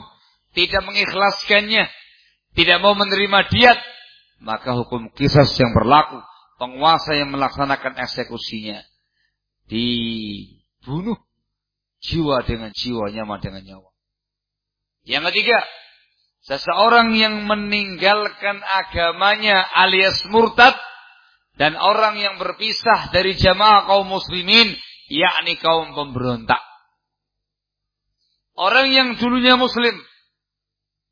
tidak 0.55 0.87
mengikhlaskannya, 0.87 1.91
tidak 2.55 2.77
mau 2.79 2.95
menerima 2.95 3.39
diat, 3.51 3.79
maka 4.39 4.73
hukum 4.79 5.11
kisas 5.11 5.51
yang 5.59 5.75
berlaku, 5.75 6.23
penguasa 6.57 7.13
yang 7.13 7.29
melaksanakan 7.29 7.99
eksekusinya 7.99 8.81
dibunuh 9.67 11.19
Jiwa 11.97 12.45
dengan 12.45 12.69
jiwa, 12.77 13.09
nyawa 13.09 13.41
dengan 13.41 13.65
nyawa. 13.65 13.89
Yang 15.01 15.33
ketiga, 15.33 15.59
seseorang 16.45 17.17
yang 17.17 17.49
meninggalkan 17.49 18.61
agamanya 18.61 19.65
alias 19.73 20.21
murtad 20.29 20.77
dan 21.57 21.73
orang 21.77 22.21
yang 22.21 22.37
berpisah 22.37 23.09
dari 23.09 23.33
jamaah 23.33 23.89
kaum 23.89 24.07
muslimin 24.07 24.77
yakni 25.09 25.57
kaum 25.57 25.97
pemberontak. 25.97 26.61
Orang 28.57 28.89
yang 28.89 29.17
dulunya 29.17 29.53
muslim 29.57 29.93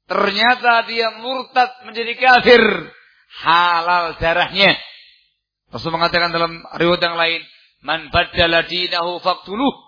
ternyata 0.05 0.85
dia 0.89 1.13
murtad 1.17 1.69
menjadi 1.85 2.13
kafir, 2.17 2.61
halal 3.41 4.17
darahnya. 4.21 4.77
Rasul 5.69 5.93
mengatakan 5.93 6.29
dalam 6.29 6.61
riwayat 6.77 7.01
yang 7.01 7.17
lain, 7.17 7.41
"Man 7.81 8.09
baddala 8.13 8.65
dinahu 8.65 9.21
faqtuluh." 9.21 9.85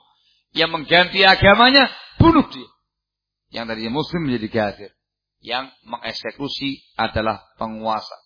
yang 0.57 0.73
mengganti 0.73 1.21
agamanya, 1.21 1.91
bunuh 2.17 2.49
dia. 2.49 2.69
Yang 3.53 3.65
tadinya 3.73 3.91
muslim 3.93 4.21
menjadi 4.27 4.47
kafir. 4.49 4.91
Yang 5.39 5.71
mengeksekusi 5.85 6.97
adalah 6.97 7.45
penguasa. 7.61 8.17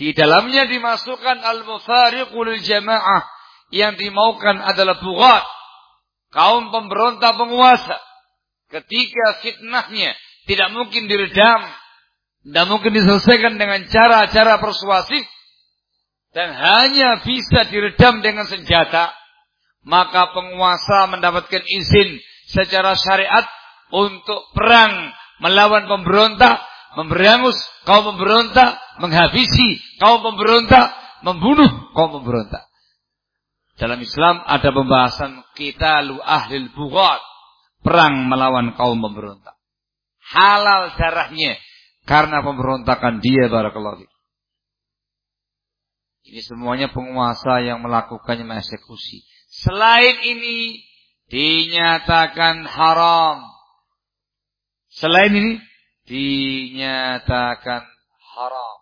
Di 0.00 0.16
dalamnya 0.16 0.64
dimasukkan 0.64 1.44
al-mufariqul 1.44 2.56
jamaah. 2.64 3.28
Yang 3.68 4.08
dimaukan 4.08 4.64
adalah 4.64 4.96
bugat. 4.98 5.44
Kaum 6.32 6.72
pemberontak 6.72 7.36
penguasa. 7.36 8.00
Ketika 8.72 9.44
fitnahnya 9.44 10.16
tidak 10.48 10.72
mungkin 10.72 11.04
diredam. 11.04 11.68
Tidak 12.40 12.66
mungkin 12.72 12.96
diselesaikan 12.96 13.60
dengan 13.60 13.84
cara-cara 13.92 14.56
persuasif. 14.56 15.28
Dan 16.32 16.56
hanya 16.56 17.20
bisa 17.20 17.68
diredam 17.68 18.24
dengan 18.24 18.48
senjata 18.48 19.12
maka 19.84 20.32
penguasa 20.36 21.08
mendapatkan 21.08 21.64
izin 21.64 22.20
secara 22.52 22.92
syariat 22.98 23.46
untuk 23.90 24.52
perang 24.52 25.12
melawan 25.40 25.88
pemberontak, 25.88 26.60
memberangus 26.98 27.56
kaum 27.86 28.14
pemberontak, 28.14 28.78
menghabisi 28.98 29.78
kaum 30.02 30.24
pemberontak, 30.24 30.94
membunuh 31.22 31.92
kaum 31.94 32.20
pemberontak. 32.20 32.66
Dalam 33.80 33.96
Islam 34.02 34.44
ada 34.44 34.68
pembahasan 34.74 35.40
kita 35.56 36.04
lu 36.04 36.20
ahlil 36.20 36.68
bughat, 36.76 37.20
perang 37.80 38.28
melawan 38.28 38.76
kaum 38.76 39.00
pemberontak. 39.00 39.56
Halal 40.30 40.94
darahnya 41.00 41.56
karena 42.04 42.44
pemberontakan 42.44 43.18
dia 43.24 43.50
barakallahu 43.50 44.06
Ini 46.30 46.40
semuanya 46.44 46.92
penguasa 46.92 47.64
yang 47.64 47.82
melakukannya 47.82 48.46
mengeksekusi. 48.46 49.26
Selain 49.50 50.14
ini 50.22 50.78
dinyatakan 51.26 52.68
haram. 52.68 53.48
Selain 54.90 55.32
ini 55.34 55.58
dinyatakan 56.10 57.82
haram. 58.34 58.78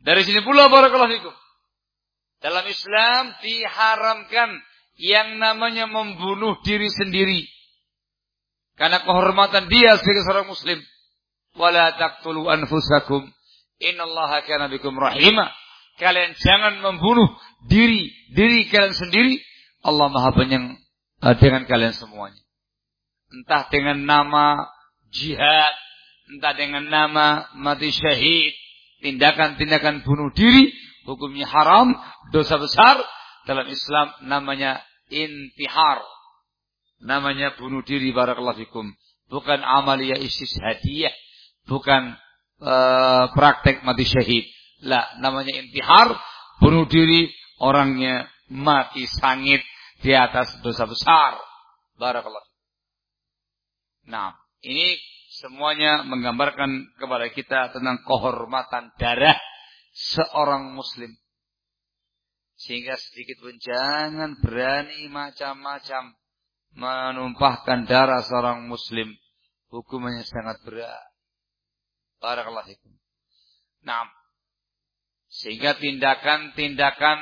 Dari 0.00 0.24
sini 0.24 0.40
pula 0.40 0.72
barakallahu 0.72 1.12
fikum. 1.12 1.34
Dalam 2.40 2.64
Islam 2.64 3.36
diharamkan 3.44 4.56
yang 4.96 5.36
namanya 5.36 5.84
membunuh 5.84 6.56
diri 6.64 6.88
sendiri. 6.88 7.44
Karena 8.78 9.02
kehormatan 9.02 9.68
dia 9.68 9.98
sebagai 10.00 10.24
seorang 10.24 10.48
muslim. 10.48 10.78
Wala 11.58 11.92
taqtulu 11.98 12.46
anfusakum. 12.48 13.26
Innallaha 13.82 14.46
kana 14.46 14.70
bikum 14.70 14.94
rahimah. 14.96 15.50
Kalian 15.98 16.38
jangan 16.38 16.78
membunuh 16.78 17.26
diri 17.66 18.06
diri 18.30 18.70
kalian 18.70 18.94
sendiri 18.94 19.42
Allah 19.82 20.06
Maha 20.06 20.30
Penyeng 20.30 20.78
uh, 21.22 21.34
dengan 21.34 21.66
kalian 21.66 21.90
semuanya. 21.90 22.38
Entah 23.34 23.66
dengan 23.66 24.06
nama 24.06 24.70
jihad, 25.10 25.74
entah 26.28 26.54
dengan 26.54 26.84
nama 26.86 27.48
mati 27.56 27.88
syahid, 27.88 28.52
tindakan-tindakan 29.00 30.04
bunuh 30.04 30.28
diri, 30.36 30.70
hukumnya 31.08 31.48
haram, 31.48 31.96
dosa 32.30 32.60
besar. 32.60 33.00
Dalam 33.48 33.64
Islam 33.72 34.12
namanya 34.28 34.84
intihar. 35.08 36.04
Namanya 37.00 37.56
bunuh 37.56 37.80
diri 37.80 38.12
barakallahu 38.12 38.60
fikum. 38.60 38.92
Bukan 39.32 39.60
amalia 39.64 40.20
hadiah, 40.20 41.14
Bukan 41.64 42.16
uh, 42.60 43.24
praktek 43.32 43.84
mati 43.88 44.04
syahid. 44.04 44.44
Lah, 44.84 45.04
namanya 45.20 45.56
intihar, 45.56 46.12
bunuh 46.60 46.84
diri, 46.86 47.32
orangnya 47.58 48.28
mati 48.52 49.08
sangit 49.08 49.64
di 50.04 50.12
atas 50.12 50.60
dosa 50.60 50.84
besar. 50.84 51.40
Barakallah. 51.98 52.44
Nah, 54.08 54.32
ini 54.64 54.96
semuanya 55.38 56.02
menggambarkan 56.02 56.98
kepada 56.98 57.30
kita 57.30 57.70
tentang 57.70 58.02
kehormatan 58.02 58.90
darah 58.98 59.38
seorang 59.94 60.74
muslim. 60.74 61.14
Sehingga 62.58 62.98
sedikit 62.98 63.38
pun 63.38 63.54
jangan 63.62 64.34
berani 64.42 65.06
macam-macam 65.06 66.18
menumpahkan 66.74 67.86
darah 67.86 68.22
seorang 68.26 68.66
muslim. 68.66 69.14
Hukumannya 69.70 70.26
sangat 70.26 70.58
berat. 70.66 71.06
Barakallah. 72.18 72.66
Nah, 73.86 74.10
sehingga 75.30 75.78
tindakan-tindakan 75.78 77.18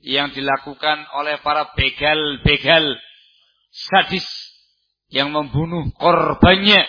yang 0.00 0.32
dilakukan 0.32 1.04
oleh 1.20 1.42
para 1.42 1.74
begal-begal 1.74 2.96
sadis 3.68 4.24
yang 5.10 5.34
membunuh 5.34 5.90
korbannya. 5.98 6.86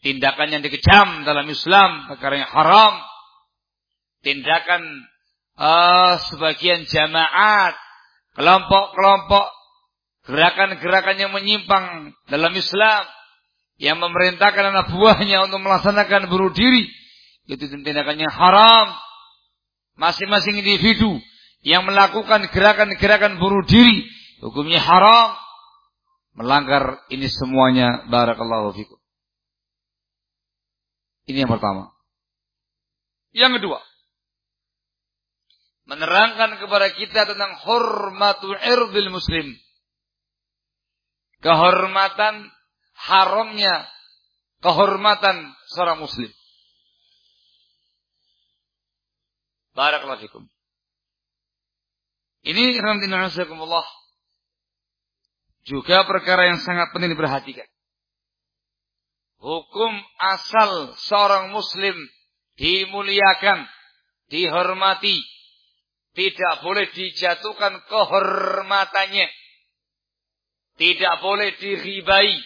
Tindakan 0.00 0.48
yang 0.48 0.62
dikejam 0.64 1.28
dalam 1.28 1.44
Islam, 1.52 2.08
perkara 2.08 2.40
yang 2.40 2.48
haram. 2.48 2.94
Tindakan 4.24 4.82
uh, 5.60 6.16
sebagian 6.32 6.88
jamaat, 6.88 7.76
kelompok-kelompok, 8.36 9.46
gerakan-gerakan 10.24 11.16
yang 11.20 11.32
menyimpang 11.36 12.16
dalam 12.32 12.52
Islam. 12.56 13.04
Yang 13.80 13.96
memerintahkan 13.96 14.76
anak 14.76 14.92
buahnya 14.92 15.48
untuk 15.48 15.64
melaksanakan 15.64 16.28
bunuh 16.28 16.52
diri. 16.52 16.84
Itu 17.48 17.64
tindakannya 17.64 18.28
haram. 18.28 18.92
Masing-masing 19.96 20.60
individu 20.60 21.16
yang 21.64 21.88
melakukan 21.88 22.48
gerakan-gerakan 22.52 23.40
bunuh 23.40 23.64
diri. 23.64 24.04
Hukumnya 24.44 24.80
haram 24.80 25.36
melanggar 26.36 27.04
ini 27.12 27.28
semuanya 27.28 28.04
barakallahu 28.08 28.76
fikum. 28.76 28.99
Ini 31.30 31.46
yang 31.46 31.52
pertama. 31.52 31.94
Yang 33.30 33.62
kedua, 33.62 33.78
menerangkan 35.86 36.58
kepada 36.58 36.90
kita 36.90 37.30
tentang 37.30 37.54
hormatul 37.62 38.58
irdil 38.58 39.14
muslim. 39.14 39.54
Kehormatan 41.38 42.50
haramnya 42.98 43.86
kehormatan 44.60 45.54
seorang 45.70 46.02
muslim. 46.02 46.28
Barakallahu 49.72 50.20
fikum. 50.26 50.44
Ini 52.42 52.74
rahmatullahi 52.82 53.88
juga 55.62 56.02
perkara 56.08 56.50
yang 56.50 56.58
sangat 56.58 56.90
penting 56.90 57.14
diperhatikan. 57.14 57.68
Hukum 59.40 59.92
asal 60.20 60.92
seorang 61.00 61.48
muslim 61.48 61.96
dimuliakan, 62.60 63.64
dihormati, 64.28 65.16
tidak 66.12 66.60
boleh 66.60 66.92
dijatuhkan 66.92 67.80
kehormatannya. 67.88 69.28
Tidak 70.76 71.14
boleh 71.24 71.56
diribai. 71.56 72.36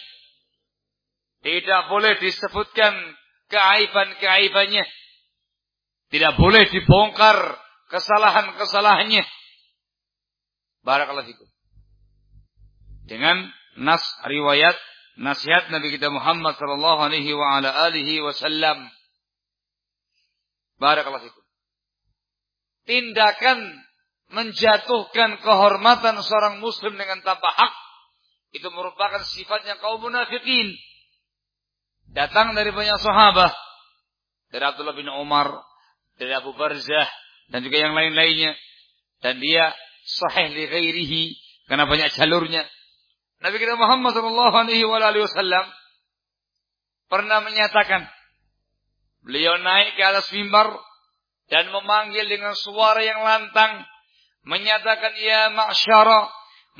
Tidak 1.43 1.81
boleh 1.91 2.15
disebutkan 2.23 2.93
keaiban-keaibannya. 3.51 4.85
Tidak 6.09 6.33
boleh 6.39 6.63
dibongkar 6.71 7.59
kesalahan-kesalahannya. 7.91 9.23
Barakallahu 10.85 11.33
dengan 13.05 13.37
nas 13.77 14.01
riwayat 14.25 14.73
nasihat 15.15 15.71
Nabi 15.71 15.95
kita 15.95 16.11
Muhammad 16.11 16.59
sallallahu 16.59 16.99
alaihi 17.07 17.31
wa 17.35 17.59
ala 17.59 17.69
alihi 17.89 18.23
wasallam. 18.23 18.87
Barakallahu 20.79 21.23
fikum. 21.23 21.43
Tindakan 22.85 23.59
menjatuhkan 24.29 25.39
kehormatan 25.41 26.19
seorang 26.21 26.59
muslim 26.59 26.97
dengan 26.99 27.23
tanpa 27.23 27.47
hak 27.47 27.73
itu 28.55 28.67
merupakan 28.71 29.23
sifatnya 29.23 29.79
kaum 29.79 30.03
munafikin. 30.03 30.75
Datang 32.11 32.55
dari 32.55 32.71
banyak 32.71 32.95
sahabat, 33.01 33.51
dari 34.53 34.63
Abdullah 34.63 34.95
bin 34.95 35.09
Umar, 35.09 35.51
dari 36.15 36.31
Abu 36.31 36.55
Barzah 36.55 37.07
dan 37.51 37.61
juga 37.61 37.77
yang 37.77 37.93
lain-lainnya 37.93 38.55
dan 39.19 39.37
dia 39.43 39.73
sahih 40.05 40.53
li 40.53 40.65
ghairihi 40.69 41.23
karena 41.67 41.85
banyak 41.89 42.09
jalurnya 42.13 42.63
Nabi 43.45 43.61
kita 43.61 43.77
Muhammad 43.77 44.17
sallallahu 44.17 44.55
alaihi 44.57 44.89
wasallam 45.21 45.65
pernah 47.13 47.45
menyatakan 47.45 48.09
beliau 49.21 49.61
naik 49.61 49.93
ke 49.93 50.01
atas 50.01 50.33
mimbar 50.33 50.73
dan 51.53 51.69
memanggil 51.69 52.25
dengan 52.25 52.57
suara 52.57 53.05
yang 53.05 53.21
lantang 53.21 53.85
menyatakan 54.49 55.13
ya 55.21 55.53
ma'syara 55.53 56.25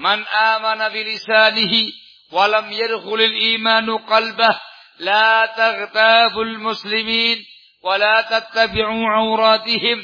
man 0.02 0.26
amana 0.26 0.90
bi 0.90 1.06
lisanihi 1.06 1.94
wa 2.34 2.50
lam 2.50 2.74
yadkhulil 2.74 3.62
imanu 3.62 4.02
qalbah 4.10 4.58
la 5.06 5.46
taghtabul 5.54 6.66
muslimin 6.66 7.46
wa 7.86 7.94
la 8.02 8.26
tattabi'u 8.26 9.06
awratihim 9.06 10.02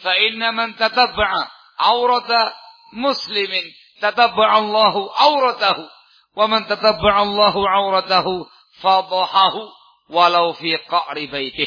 fa 0.00 0.16
inna 0.24 0.56
man 0.56 0.72
tatabba'a 0.72 1.42
awrata 1.84 2.56
muslimin 2.96 3.68
tatabba'a 4.00 4.56
Allahu 4.56 5.04
auratahu 5.04 5.97
wa 6.38 6.46
man 6.46 6.70
tatabba'a 6.70 7.26
Allahu 7.26 7.66
auratahu 7.66 8.46
fadahahu 8.78 9.60
walau 10.14 10.54
fi 10.54 10.78
qa'ri 10.86 11.26
baitih. 11.26 11.66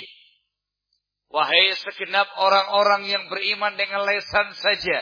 Wahai 1.31 1.75
segenap 1.75 2.27
orang-orang 2.39 3.07
yang 3.07 3.23
beriman 3.27 3.75
dengan 3.75 4.07
lesan 4.07 4.51
saja. 4.55 4.99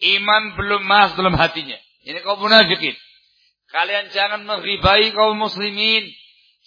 Iman 0.00 0.56
belum 0.56 0.84
masuk 0.84 1.24
dalam 1.24 1.36
hatinya. 1.36 1.76
Ini 2.04 2.20
kaum 2.20 2.44
munafikin. 2.44 2.92
Kalian 3.72 4.12
jangan 4.12 4.44
mengribai 4.44 5.12
kaum 5.16 5.40
muslimin. 5.40 6.04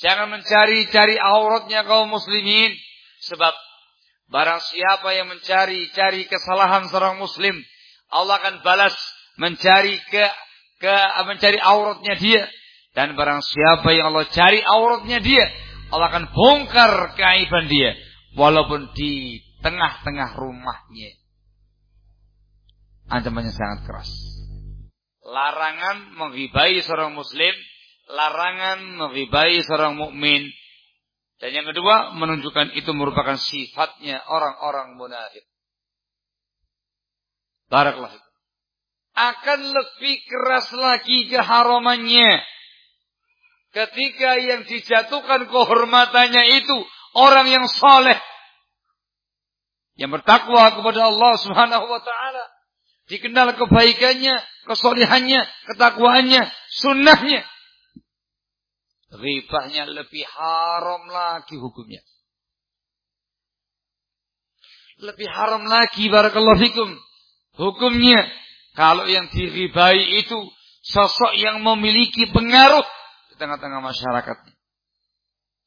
Jangan 0.02 0.34
mencari-cari 0.34 1.22
auratnya 1.22 1.86
kaum 1.86 2.10
muslimin. 2.10 2.74
Sebab 3.30 3.54
barang 4.34 4.62
siapa 4.74 5.14
yang 5.14 5.30
mencari-cari 5.30 6.26
kesalahan 6.26 6.90
seorang 6.90 7.22
muslim. 7.22 7.54
Allah 8.10 8.42
akan 8.42 8.66
balas 8.66 8.98
mencari 9.38 10.02
ke 10.10 10.26
ke 10.80 10.96
mencari 11.28 11.60
auratnya 11.60 12.16
dia. 12.16 12.44
Dan 12.96 13.14
barang 13.14 13.46
siapa 13.46 13.94
yang 13.94 14.12
Allah 14.12 14.26
cari 14.34 14.66
auratnya 14.66 15.22
dia 15.22 15.46
Allah 15.90 16.10
akan 16.10 16.26
bongkar 16.34 17.14
keaiban 17.18 17.70
dia 17.70 17.98
walaupun 18.34 18.94
di 18.94 19.42
tengah-tengah 19.62 20.38
rumahnya. 20.38 21.12
Ancamannya 23.10 23.54
sangat 23.54 23.90
keras. 23.90 24.10
Larangan 25.26 26.14
menghibai 26.18 26.82
seorang 26.86 27.14
muslim 27.14 27.54
larangan 28.10 28.98
menghibai 28.98 29.62
seorang 29.62 29.98
mukmin. 29.98 30.50
Dan 31.40 31.56
yang 31.56 31.66
kedua 31.72 32.12
menunjukkan 32.20 32.76
itu 32.76 32.92
merupakan 32.92 33.40
sifatnya 33.40 34.20
orang-orang 34.28 35.00
munafik. 35.00 35.46
Barakallahu 37.72 38.29
akan 39.20 39.60
lebih 39.76 40.16
keras 40.24 40.72
lagi 40.72 41.28
keharamannya. 41.28 42.32
Ketika 43.70 44.40
yang 44.40 44.66
dijatuhkan 44.66 45.46
kehormatannya 45.46 46.44
itu 46.64 46.78
orang 47.14 47.48
yang 47.52 47.66
soleh. 47.70 48.18
Yang 50.00 50.22
bertakwa 50.22 50.74
kepada 50.74 51.12
Allah 51.12 51.34
subhanahu 51.38 51.86
wa 51.86 52.02
ta'ala. 52.02 52.46
Dikenal 53.10 53.58
kebaikannya, 53.58 54.36
kesolehannya, 54.70 55.42
ketakwaannya, 55.74 56.42
sunnahnya. 56.72 57.42
Ribahnya 59.10 59.90
lebih 59.90 60.24
haram 60.24 61.10
lagi 61.10 61.58
hukumnya. 61.58 62.06
Lebih 65.02 65.28
haram 65.32 65.66
lagi 65.66 66.06
barakallahu 66.08 66.62
fikum. 66.62 66.90
Hukumnya 67.58 68.30
kalau 68.80 69.04
yang 69.12 69.28
diribai 69.28 70.24
itu 70.24 70.40
sosok 70.88 71.36
yang 71.36 71.60
memiliki 71.60 72.32
pengaruh 72.32 72.88
di 73.28 73.36
tengah-tengah 73.36 73.84
masyarakat. 73.84 74.38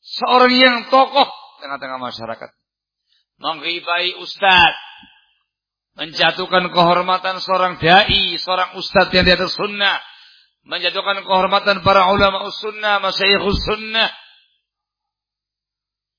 Seorang 0.01 0.49
yang 0.57 0.77
tokoh 0.89 1.29
di 1.29 1.57
tengah-tengah 1.61 2.01
masyarakat. 2.01 2.51
Mengribai 3.37 4.17
ustaz. 4.17 4.73
Menjatuhkan 5.93 6.73
kehormatan 6.73 7.45
seorang 7.45 7.77
da'i, 7.77 8.41
seorang 8.41 8.81
ustaz 8.81 9.13
yang 9.13 9.29
di 9.29 9.37
atas 9.37 9.61
sunnah. 9.61 10.01
Menjatuhkan 10.65 11.21
kehormatan 11.29 11.85
para 11.85 12.09
ulama 12.09 12.49
sunnah, 12.49 12.97
masyayikhus 13.05 13.61
sunnah. 13.61 14.09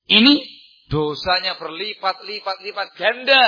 Ini 0.06 0.46
dosanya 0.94 1.58
berlipat-lipat-lipat 1.58 2.88
ganda. 2.94 3.42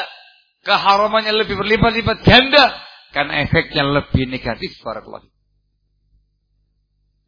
Keharamannya 0.67 1.31
lebih 1.31 1.55
berlipat-lipat 1.55 2.27
ganda 2.27 2.75
karena 3.17 3.49
efeknya 3.49 3.81
lebih 3.81 4.29
negatif 4.29 4.77
barakallahu 4.85 5.25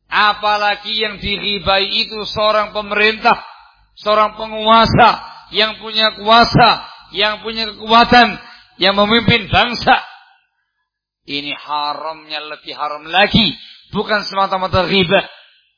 Apalagi 0.08 0.96
yang 0.96 1.20
diribai 1.20 1.84
itu 1.84 2.24
seorang 2.24 2.72
pemerintah, 2.72 3.44
seorang 4.00 4.40
penguasa 4.40 5.20
yang 5.52 5.76
punya 5.84 6.16
kuasa, 6.16 6.88
yang 7.12 7.44
punya 7.44 7.68
kekuatan, 7.68 8.40
yang 8.80 8.96
memimpin 8.96 9.52
bangsa. 9.52 10.00
Ini 11.28 11.52
haramnya 11.52 12.40
lebih 12.40 12.72
haram 12.72 13.04
lagi, 13.04 13.52
bukan 13.92 14.24
semata-mata 14.24 14.88
riba, 14.88 15.28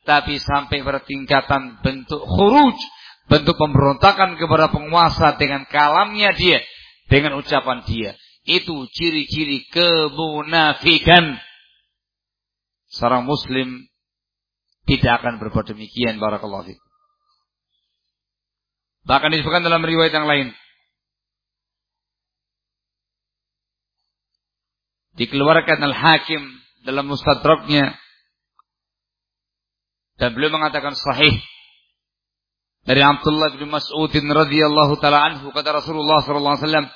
tapi 0.06 0.38
sampai 0.38 0.78
bertingkatan 0.78 1.82
bentuk 1.82 2.22
khuruj, 2.22 2.78
bentuk 3.26 3.58
pemberontakan 3.58 4.38
kepada 4.38 4.70
penguasa 4.70 5.34
dengan 5.42 5.66
kalamnya 5.66 6.30
dia, 6.38 6.62
dengan 7.10 7.34
ucapan 7.42 7.82
dia. 7.82 8.14
Itu 8.44 8.88
ciri-ciri 8.90 9.68
kemunafikan. 9.68 11.38
seorang 12.90 13.22
muslim 13.22 13.86
tidak 14.82 15.22
akan 15.22 15.38
berbuat 15.38 15.70
demikian 15.70 16.18
barakallahu 16.18 16.66
fikum. 16.66 16.90
Bahkan 19.06 19.30
disebutkan 19.30 19.62
dalam 19.62 19.86
riwayat 19.86 20.10
yang 20.10 20.26
lain. 20.26 20.50
Dikeluarkan 25.14 25.78
Al-Hakim 25.78 26.42
dalam 26.82 27.06
mustadraknya 27.06 27.94
dan 30.20 30.36
beliau 30.36 30.52
mengatakan 30.52 30.96
sahih 30.96 31.32
dari 32.84 33.00
Abdullah 33.04 33.56
bin 33.56 33.68
Mas'ud 33.68 34.12
radhiyallahu 34.12 34.96
taala 35.00 35.32
anhu 35.32 35.52
kata 35.52 35.80
Rasulullah 35.80 36.24
sallallahu 36.24 36.54
alaihi 36.56 36.64
wasallam 36.64 36.88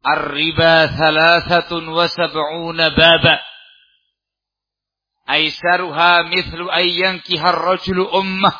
Ar-riba 0.00 0.96
thalathatun 0.96 1.84
wa 1.92 2.08
sab'una 2.08 2.96
baba 2.96 3.44
Aisaruha 5.28 6.26
mithlu 6.26 6.72
ayyankihar 6.72 7.54
rajulu 7.54 8.08
ummah 8.08 8.56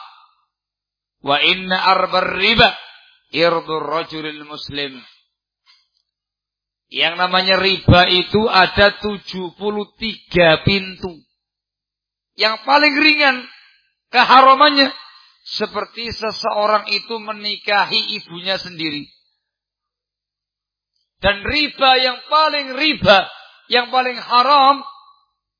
Wa 1.20 1.36
inna 1.44 1.76
arbar 1.76 2.36
riba 2.36 2.72
irdur 3.30 3.84
rajulil 3.84 4.44
muslim. 4.44 4.98
Yang 6.90 7.14
namanya 7.22 7.56
riba 7.62 8.10
itu 8.10 8.50
ada 8.50 8.98
73 8.98 10.66
pintu. 10.66 11.12
Yang 12.34 12.56
paling 12.66 12.94
ringan 12.98 13.36
keharamannya 14.10 14.90
seperti 15.46 16.10
seseorang 16.10 16.90
itu 16.90 17.14
menikahi 17.22 18.18
ibunya 18.18 18.58
sendiri. 18.58 19.06
Dan 21.20 21.44
riba 21.44 21.90
yang 22.00 22.18
paling 22.32 22.72
riba, 22.80 23.28
yang 23.68 23.92
paling 23.92 24.16
haram 24.16 24.80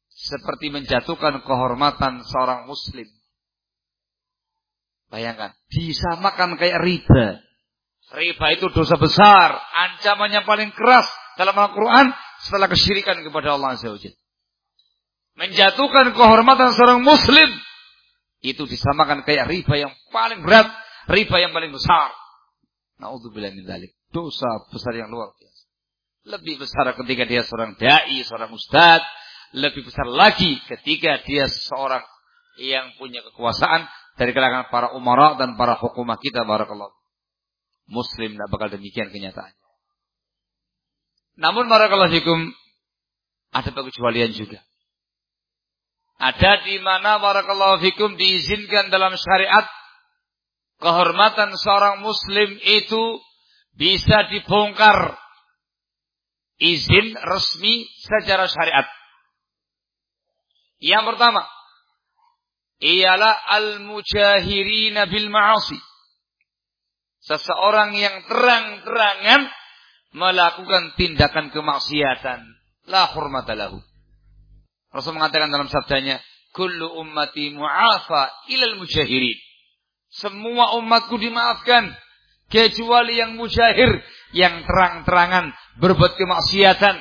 seperti 0.08 0.72
menjatuhkan 0.72 1.44
kehormatan 1.44 2.24
seorang 2.24 2.64
muslim. 2.64 3.08
Bayangkan, 5.12 5.52
disamakan 5.68 6.56
kayak 6.56 6.80
riba. 6.80 7.44
Riba 8.10 8.46
itu 8.56 8.72
dosa 8.72 8.98
besar, 8.98 9.54
ancamannya 9.54 10.42
paling 10.42 10.74
keras 10.74 11.06
dalam 11.38 11.54
Al-Quran 11.54 12.10
setelah 12.42 12.66
kesyirikan 12.66 13.22
kepada 13.22 13.54
Allah 13.54 13.78
Azza 13.78 13.94
Menjatuhkan 15.38 16.12
kehormatan 16.16 16.74
seorang 16.74 17.00
muslim 17.06 17.48
itu 18.40 18.64
disamakan 18.64 19.22
kayak 19.22 19.46
riba 19.46 19.88
yang 19.88 19.92
paling 20.08 20.40
berat, 20.40 20.68
riba 21.08 21.36
yang 21.38 21.52
paling 21.52 21.70
besar. 21.70 22.12
Nauzubillah 23.00 23.52
min. 23.52 23.64
Dosa 24.10 24.66
besar 24.68 24.92
yang 24.96 25.08
luar 25.08 25.32
biasa. 25.38 25.49
Lebih 26.28 26.60
besar 26.60 26.92
ketika 26.92 27.24
dia 27.24 27.40
seorang 27.44 27.80
dai, 27.80 28.20
seorang 28.24 28.52
ustadz, 28.52 29.08
lebih 29.56 29.88
besar 29.88 30.06
lagi 30.06 30.60
ketika 30.68 31.24
dia 31.24 31.48
seorang 31.48 32.04
yang 32.60 32.92
punya 33.00 33.24
kekuasaan 33.24 33.88
dari 34.20 34.36
kalangan 34.36 34.68
para 34.68 34.92
umara 34.92 35.34
dan 35.40 35.56
para 35.56 35.80
hukumah 35.80 36.20
kita 36.20 36.44
barakallahu. 36.44 36.92
Muslim 37.90 38.36
tidak 38.36 38.48
bakal 38.52 38.68
demikian 38.70 39.10
kenyataannya. 39.10 39.58
Namun 41.40 41.66
barakallahu 41.66 42.12
fikum 42.12 42.52
ada 43.50 43.70
pengecualian 43.72 44.36
juga. 44.36 44.62
Ada 46.20 46.68
di 46.68 46.76
mana 46.84 47.16
barakallahu 47.16 47.80
fikum 47.80 48.14
diizinkan 48.20 48.92
dalam 48.92 49.16
syariat 49.16 49.64
kehormatan 50.78 51.56
seorang 51.56 52.04
muslim 52.04 52.60
itu 52.60 53.18
bisa 53.74 54.28
dibongkar 54.28 55.16
izin 56.60 57.16
resmi 57.16 57.88
secara 58.04 58.46
syariat. 58.46 58.86
Yang 60.80 61.12
pertama, 61.12 61.42
ialah 62.80 63.34
al-mujahirina 63.60 65.08
bil 65.08 65.28
ma'asi. 65.28 65.76
Seseorang 67.20 67.92
yang 67.96 68.24
terang-terangan 68.24 69.42
melakukan 70.16 70.96
tindakan 70.96 71.52
kemaksiatan. 71.52 72.40
La 72.88 73.12
hurmata 73.12 73.52
lahu. 73.52 73.76
Rasul 74.90 75.14
mengatakan 75.14 75.52
dalam 75.52 75.68
sabdanya, 75.68 76.18
Kullu 76.50 76.98
ummati 76.98 77.54
mu'afa 77.54 78.50
ilal 78.50 78.74
mujahirin. 78.80 79.38
Semua 80.10 80.74
umatku 80.82 81.14
dimaafkan. 81.14 81.94
Kecuali 82.50 83.16
yang 83.16 83.38
mujahir. 83.38 84.02
Yang 84.34 84.66
terang-terangan 84.66 85.54
berbuat 85.78 86.18
kemaksiatan. 86.18 86.98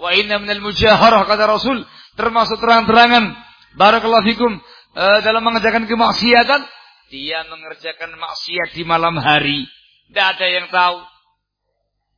Wa 0.00 0.10
inna 0.14 0.38
minal 0.38 0.62
mujaharah 0.62 1.26
kata 1.26 1.44
Rasul. 1.46 1.82
Termasuk 2.16 2.58
terang-terangan. 2.62 3.34
Barakallahu 3.76 4.24
fikum 4.24 4.56
uh, 4.96 5.18
dalam 5.20 5.44
mengerjakan 5.44 5.84
kemaksiatan, 5.84 6.64
dia 7.12 7.44
mengerjakan 7.46 8.16
maksiat 8.16 8.72
di 8.72 8.82
malam 8.88 9.20
hari. 9.20 9.68
Tidak 10.08 10.26
ada 10.26 10.46
yang 10.48 10.66
tahu. 10.72 10.98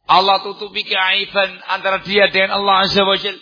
Allah 0.08 0.40
tutupi 0.40 0.88
keaiban 0.88 1.60
antara 1.68 2.00
dia 2.00 2.32
dengan 2.32 2.62
Allah 2.62 2.88
Azza 2.88 3.04
wa 3.04 3.18
Jal. 3.18 3.36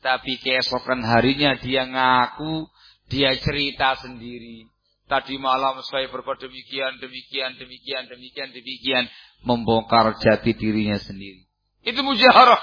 Tapi 0.00 0.38
keesokan 0.38 1.02
harinya 1.02 1.58
dia 1.58 1.82
ngaku, 1.84 2.68
dia 3.10 3.34
cerita 3.40 3.98
sendiri. 3.98 4.70
Tadi 5.10 5.42
malam 5.42 5.82
saya 5.82 6.06
berbuat 6.06 6.38
demikian, 6.38 7.02
demikian, 7.02 7.58
demikian, 7.58 8.06
demikian, 8.06 8.48
demikian. 8.54 9.04
Membongkar 9.42 10.14
jati 10.22 10.54
dirinya 10.54 11.02
sendiri. 11.02 11.50
Itu 11.82 12.06
mujaharah. 12.06 12.62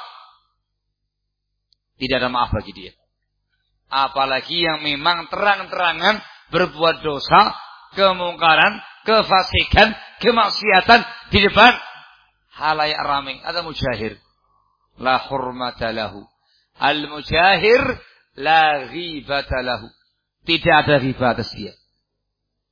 Tidak 1.99 2.15
ada 2.15 2.31
maaf 2.31 2.55
bagi 2.55 2.71
dia. 2.71 2.93
Apalagi 3.91 4.63
yang 4.63 4.79
memang 4.79 5.27
terang-terangan 5.27 6.23
berbuat 6.55 7.03
dosa, 7.03 7.51
kemungkaran, 7.99 8.79
kefasikan, 9.03 9.91
kemaksiatan 10.23 11.03
di 11.35 11.43
depan 11.43 11.75
halayak 12.55 13.01
ramai. 13.03 13.43
Ada 13.43 13.59
mujahir. 13.59 14.23
La 15.03 15.19
hurmata 15.27 15.91
lahu. 15.91 16.23
Al-mujahir 16.79 17.83
la 18.39 18.87
ghibata 18.87 19.59
lahu. 19.59 19.91
Tidak 20.47 20.75
ada 20.87 20.95
ghibah 21.03 21.35
atas 21.35 21.51
dia. 21.51 21.75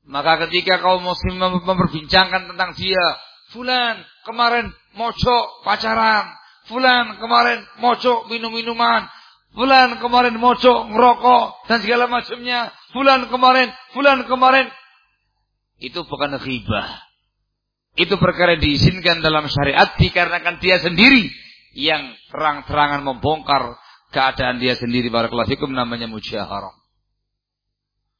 Maka 0.06 0.46
ketika 0.48 0.78
kaum 0.82 1.02
muslim 1.02 1.42
memperbincangkan 1.42 2.54
tentang 2.54 2.72
dia, 2.78 3.06
Fulan 3.54 4.02
kemarin 4.26 4.74
mocok 4.98 5.66
pacaran, 5.66 6.30
Fulan 6.66 7.18
kemarin 7.22 7.62
mocok 7.82 8.30
minum-minuman, 8.30 9.10
Bulan 9.56 10.04
kemarin 10.04 10.36
mocok, 10.36 10.92
ngerokok, 10.92 11.72
dan 11.72 11.80
segala 11.80 12.12
macamnya. 12.12 12.76
Bulan 12.92 13.32
kemarin, 13.32 13.72
bulan 13.96 14.28
kemarin. 14.28 14.68
Itu 15.80 16.04
bukan 16.04 16.36
ghibah. 16.44 17.08
Itu 17.96 18.20
perkara 18.20 18.60
diizinkan 18.60 19.24
dalam 19.24 19.48
syariat 19.48 19.96
dikarenakan 19.96 20.60
dia 20.60 20.84
sendiri 20.84 21.32
yang 21.72 22.12
terang-terangan 22.28 23.08
membongkar 23.08 23.80
keadaan 24.12 24.60
dia 24.60 24.76
sendiri. 24.76 25.08
Barakallahu 25.08 25.48
fikum 25.48 25.72
namanya 25.72 26.12
mujaharah. 26.12 26.76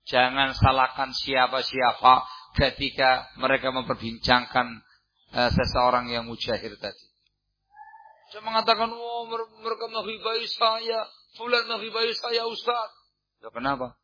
Jangan 0.06 0.54
salahkan 0.54 1.18
siapa-siapa 1.18 2.14
ketika 2.54 3.26
mereka 3.42 3.74
memperbincangkan 3.74 4.86
uh, 5.34 5.50
seseorang 5.50 6.14
yang 6.14 6.30
mujahir 6.30 6.78
tadi. 6.78 7.06
Saya 8.30 8.42
mengatakan, 8.46 8.94
oh 8.94 9.26
mereka 9.62 9.86
menghibai 9.90 10.46
saya. 10.50 11.10
Fulan 11.36 11.68
menghibai 11.68 12.14
saya 12.16 12.48
Ustaz. 12.48 12.90
Ya, 13.44 13.50
kenapa? 13.52 14.00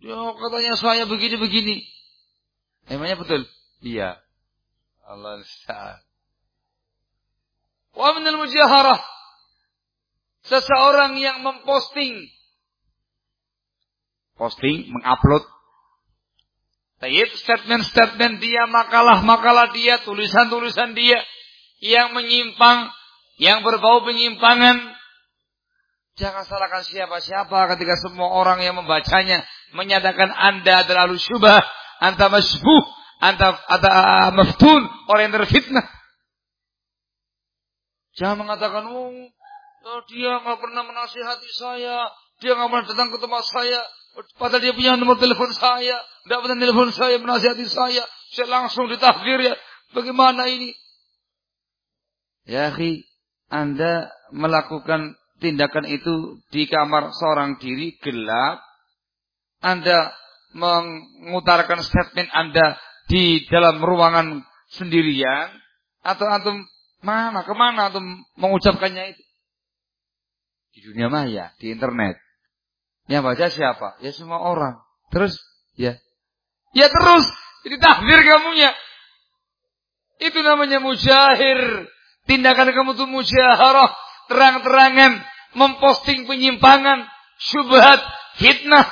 Ya 0.00 0.16
katanya 0.16 0.74
saya 0.78 1.04
begini-begini. 1.04 1.84
Emangnya 2.88 3.20
betul? 3.20 3.44
Iya. 3.84 4.20
Allah 5.04 5.42
Ustaz. 5.42 6.00
Wa 7.92 8.14
minal 8.16 8.40
mujaharah. 8.40 9.00
Seseorang 10.46 11.20
yang 11.20 11.44
memposting. 11.44 12.16
Posting, 14.40 14.88
mengupload. 14.88 15.44
Tayyip 17.04 17.28
statement-statement 17.36 18.40
dia, 18.40 18.64
makalah-makalah 18.72 19.76
dia, 19.76 20.00
tulisan-tulisan 20.00 20.96
dia. 20.96 21.20
Yang 21.84 22.16
menyimpang, 22.16 22.88
yang 23.36 23.60
berbau 23.60 24.00
penyimpangan. 24.04 24.96
Jangan 26.16 26.44
salahkan 26.48 26.84
siapa-siapa 26.88 27.76
ketika 27.76 28.00
semua 28.00 28.32
orang 28.32 28.64
yang 28.64 28.76
membacanya 28.76 29.44
menyatakan 29.76 30.28
Anda 30.32 30.84
adalah 30.84 31.08
syubah, 31.16 31.60
Anda 32.00 32.32
masbuh, 32.32 32.84
Anda, 33.20 33.60
anda 33.68 33.88
uh, 33.92 34.30
maftun, 34.32 34.88
orang 35.08 35.28
yang 35.28 35.36
terfitnah. 35.44 35.84
Jangan 38.16 38.44
mengatakan, 38.44 38.88
oh 38.88 40.00
dia 40.08 40.32
nggak 40.40 40.58
pernah 40.60 40.84
menasihati 40.84 41.50
saya, 41.56 42.08
dia 42.40 42.56
nggak 42.56 42.68
pernah 42.68 42.86
datang 42.88 43.08
ke 43.12 43.18
tempat 43.20 43.44
saya, 43.48 43.80
padahal 44.36 44.62
dia 44.62 44.74
punya 44.74 44.98
nomor 44.98 45.16
telepon 45.16 45.50
saya, 45.54 46.02
tidak 46.26 46.38
pernah 46.44 46.58
telepon 46.58 46.90
saya 46.90 47.16
menasihati 47.18 47.66
saya, 47.66 48.04
saya 48.34 48.46
langsung 48.48 48.90
ditahdir 48.90 49.38
ya. 49.40 49.54
Bagaimana 49.90 50.46
ini? 50.46 50.70
Ya, 52.46 52.70
Anda 53.50 54.10
melakukan 54.30 55.18
tindakan 55.42 55.86
itu 55.90 56.38
di 56.52 56.68
kamar 56.70 57.10
seorang 57.14 57.58
diri 57.58 57.98
gelap, 57.98 58.62
Anda 59.62 60.14
mengutarakan 60.54 61.82
statement 61.82 62.30
Anda 62.30 62.78
di 63.10 63.46
dalam 63.50 63.82
ruangan 63.82 64.46
sendirian, 64.70 65.50
atau 66.06 66.26
antum 66.30 66.62
mana, 67.02 67.42
ke 67.42 67.54
mana 67.56 67.90
antum 67.90 68.06
mengucapkannya 68.38 69.16
itu? 69.16 69.22
Di 70.70 70.80
dunia 70.86 71.10
maya, 71.10 71.50
di 71.58 71.74
internet. 71.74 72.29
Yang 73.10 73.22
baca 73.26 73.46
siapa? 73.50 73.88
Ya 73.98 74.14
semua 74.14 74.38
orang. 74.38 74.78
Terus, 75.10 75.34
ya. 75.74 75.98
Ya 76.70 76.86
terus, 76.86 77.26
jadi 77.66 77.76
takdir 77.82 78.22
kamunya. 78.22 78.70
Itu 80.20 80.38
namanya 80.44 80.78
mujahir. 80.78 81.90
Tindakan 82.28 82.70
kamu 82.70 82.92
itu 82.94 83.04
mujaharah. 83.08 83.90
Terang-terangan. 84.28 85.24
Memposting 85.56 86.28
penyimpangan. 86.28 87.08
Syubhat. 87.40 88.00
Fitnah. 88.36 88.86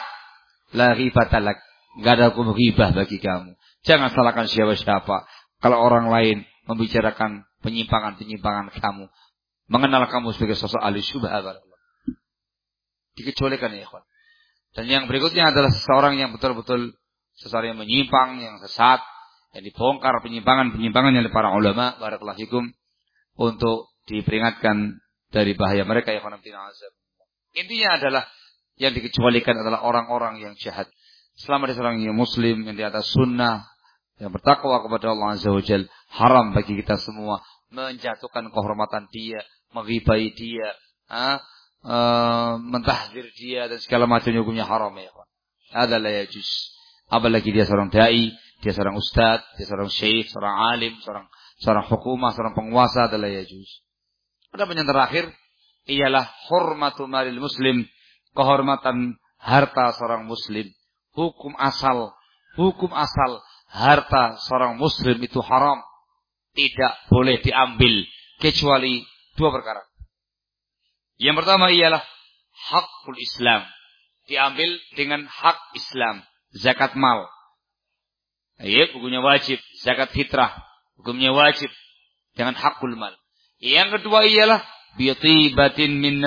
La 0.75 0.97
ribatalak. 0.97 1.61
Gak 2.01 2.15
ada 2.19 2.33
hukum 2.33 2.57
ribah 2.57 2.91
bagi 2.97 3.21
kamu. 3.21 3.55
Jangan 3.85 4.11
salahkan 4.11 4.49
siapa-siapa. 4.49 5.29
Kalau 5.61 5.79
orang 5.79 6.09
lain 6.09 6.49
membicarakan 6.67 7.45
penyimpangan-penyimpangan 7.63 8.73
kamu. 8.75 9.07
Mengenal 9.69 10.09
kamu 10.09 10.33
sebagai 10.33 10.57
sosok 10.57 10.81
ahli 10.81 11.05
syubhat. 11.05 11.61
Dikecualikan 13.19 13.75
ya 13.75 13.83
ikhwan. 13.83 14.07
Dan 14.79 14.87
yang 14.87 15.05
berikutnya 15.11 15.51
adalah 15.51 15.75
seseorang 15.75 16.23
yang 16.23 16.31
betul-betul 16.31 16.95
seseorang 17.35 17.75
yang 17.75 17.81
menyimpang, 17.83 18.39
yang 18.39 18.63
sesat, 18.63 19.03
yang 19.57 19.65
dibongkar 19.67 20.23
penyimpangan-penyimpangan 20.23 21.13
oleh 21.19 21.33
para 21.35 21.51
ulama 21.51 21.99
barakallahu 21.99 22.39
fikum 22.39 22.71
untuk 23.39 23.91
diperingatkan 24.07 25.03
dari 25.35 25.53
bahaya 25.59 25.83
mereka 25.83 26.13
yang 26.15 26.25
azab. 26.25 26.93
Intinya 27.57 27.97
adalah 27.97 28.25
yang 28.79 28.95
dikecualikan 28.95 29.59
adalah 29.59 29.83
orang-orang 29.83 30.39
yang 30.39 30.55
jahat. 30.55 30.87
Selama 31.39 31.71
dia 31.71 31.79
seorang 31.79 32.03
yang 32.03 32.19
muslim 32.19 32.67
yang 32.67 32.75
di 32.75 32.85
atas 32.87 33.11
sunnah 33.15 33.67
yang 34.19 34.35
bertakwa 34.35 34.83
kepada 34.83 35.15
Allah 35.15 35.39
Azza 35.39 35.55
wa 35.55 35.63
Jal, 35.63 35.87
haram 36.11 36.51
bagi 36.51 36.75
kita 36.75 36.99
semua 36.99 37.39
menjatuhkan 37.71 38.51
kehormatan 38.51 39.07
dia, 39.15 39.43
menghibai 39.71 40.35
dia, 40.35 40.75
ha? 41.07 41.39
Eh, 41.79 42.53
mentahdir 42.59 43.31
dia 43.39 43.71
dan 43.71 43.79
segala 43.79 44.11
macam 44.11 44.35
hukumnya 44.35 44.67
haram 44.67 44.91
ya. 44.99 45.15
Adalah 45.71 46.11
ya 46.11 46.25
juz. 46.27 46.75
Apalagi 47.07 47.55
dia 47.55 47.65
seorang 47.65 47.89
dai, 47.89 48.35
dia 48.61 48.73
seorang 48.75 48.99
ustadz, 48.99 49.47
dia 49.55 49.65
seorang 49.71 49.87
syekh, 49.87 50.27
seorang 50.27 50.75
alim, 50.75 50.99
seorang 51.07 51.31
seorang 51.63 51.87
hukumah, 51.87 52.35
seorang 52.35 52.55
penguasa 52.59 53.07
adalah 53.07 53.31
yajuz. 53.31 53.87
Ada 54.51 54.67
yang 54.67 54.89
terakhir 54.89 55.25
ialah 55.87 56.27
hormatu 56.51 57.07
malil 57.07 57.39
muslim, 57.39 57.87
kehormatan 58.35 59.17
harta 59.39 59.95
seorang 59.97 60.27
muslim. 60.27 60.67
Hukum 61.15 61.55
asal, 61.57 62.13
hukum 62.59 62.91
asal 62.91 63.39
harta 63.71 64.37
seorang 64.51 64.77
muslim 64.77 65.17
itu 65.23 65.39
haram. 65.41 65.79
Tidak 66.53 67.07
boleh 67.07 67.39
diambil 67.39 68.03
kecuali 68.43 69.07
dua 69.39 69.55
perkara. 69.55 69.88
Yang 71.19 71.43
pertama 71.43 71.75
ialah 71.75 72.03
hakul 72.71 73.19
Islam. 73.19 73.67
Diambil 74.31 74.79
dengan 74.95 75.27
hak 75.27 75.75
Islam. 75.75 76.23
Zakat 76.55 76.95
mal. 76.95 77.27
Iya, 78.63 78.95
hukumnya 78.95 79.19
wajib. 79.19 79.59
Zakat 79.83 80.15
fitrah. 80.15 80.55
Hukumnya 80.95 81.35
wajib. 81.35 81.71
Dengan 82.39 82.55
hakul 82.55 82.95
mal. 82.95 83.19
Yang 83.59 83.99
kedua 84.01 84.31
ialah 84.31 84.63
biatibatin 84.95 85.99
min. 85.99 86.23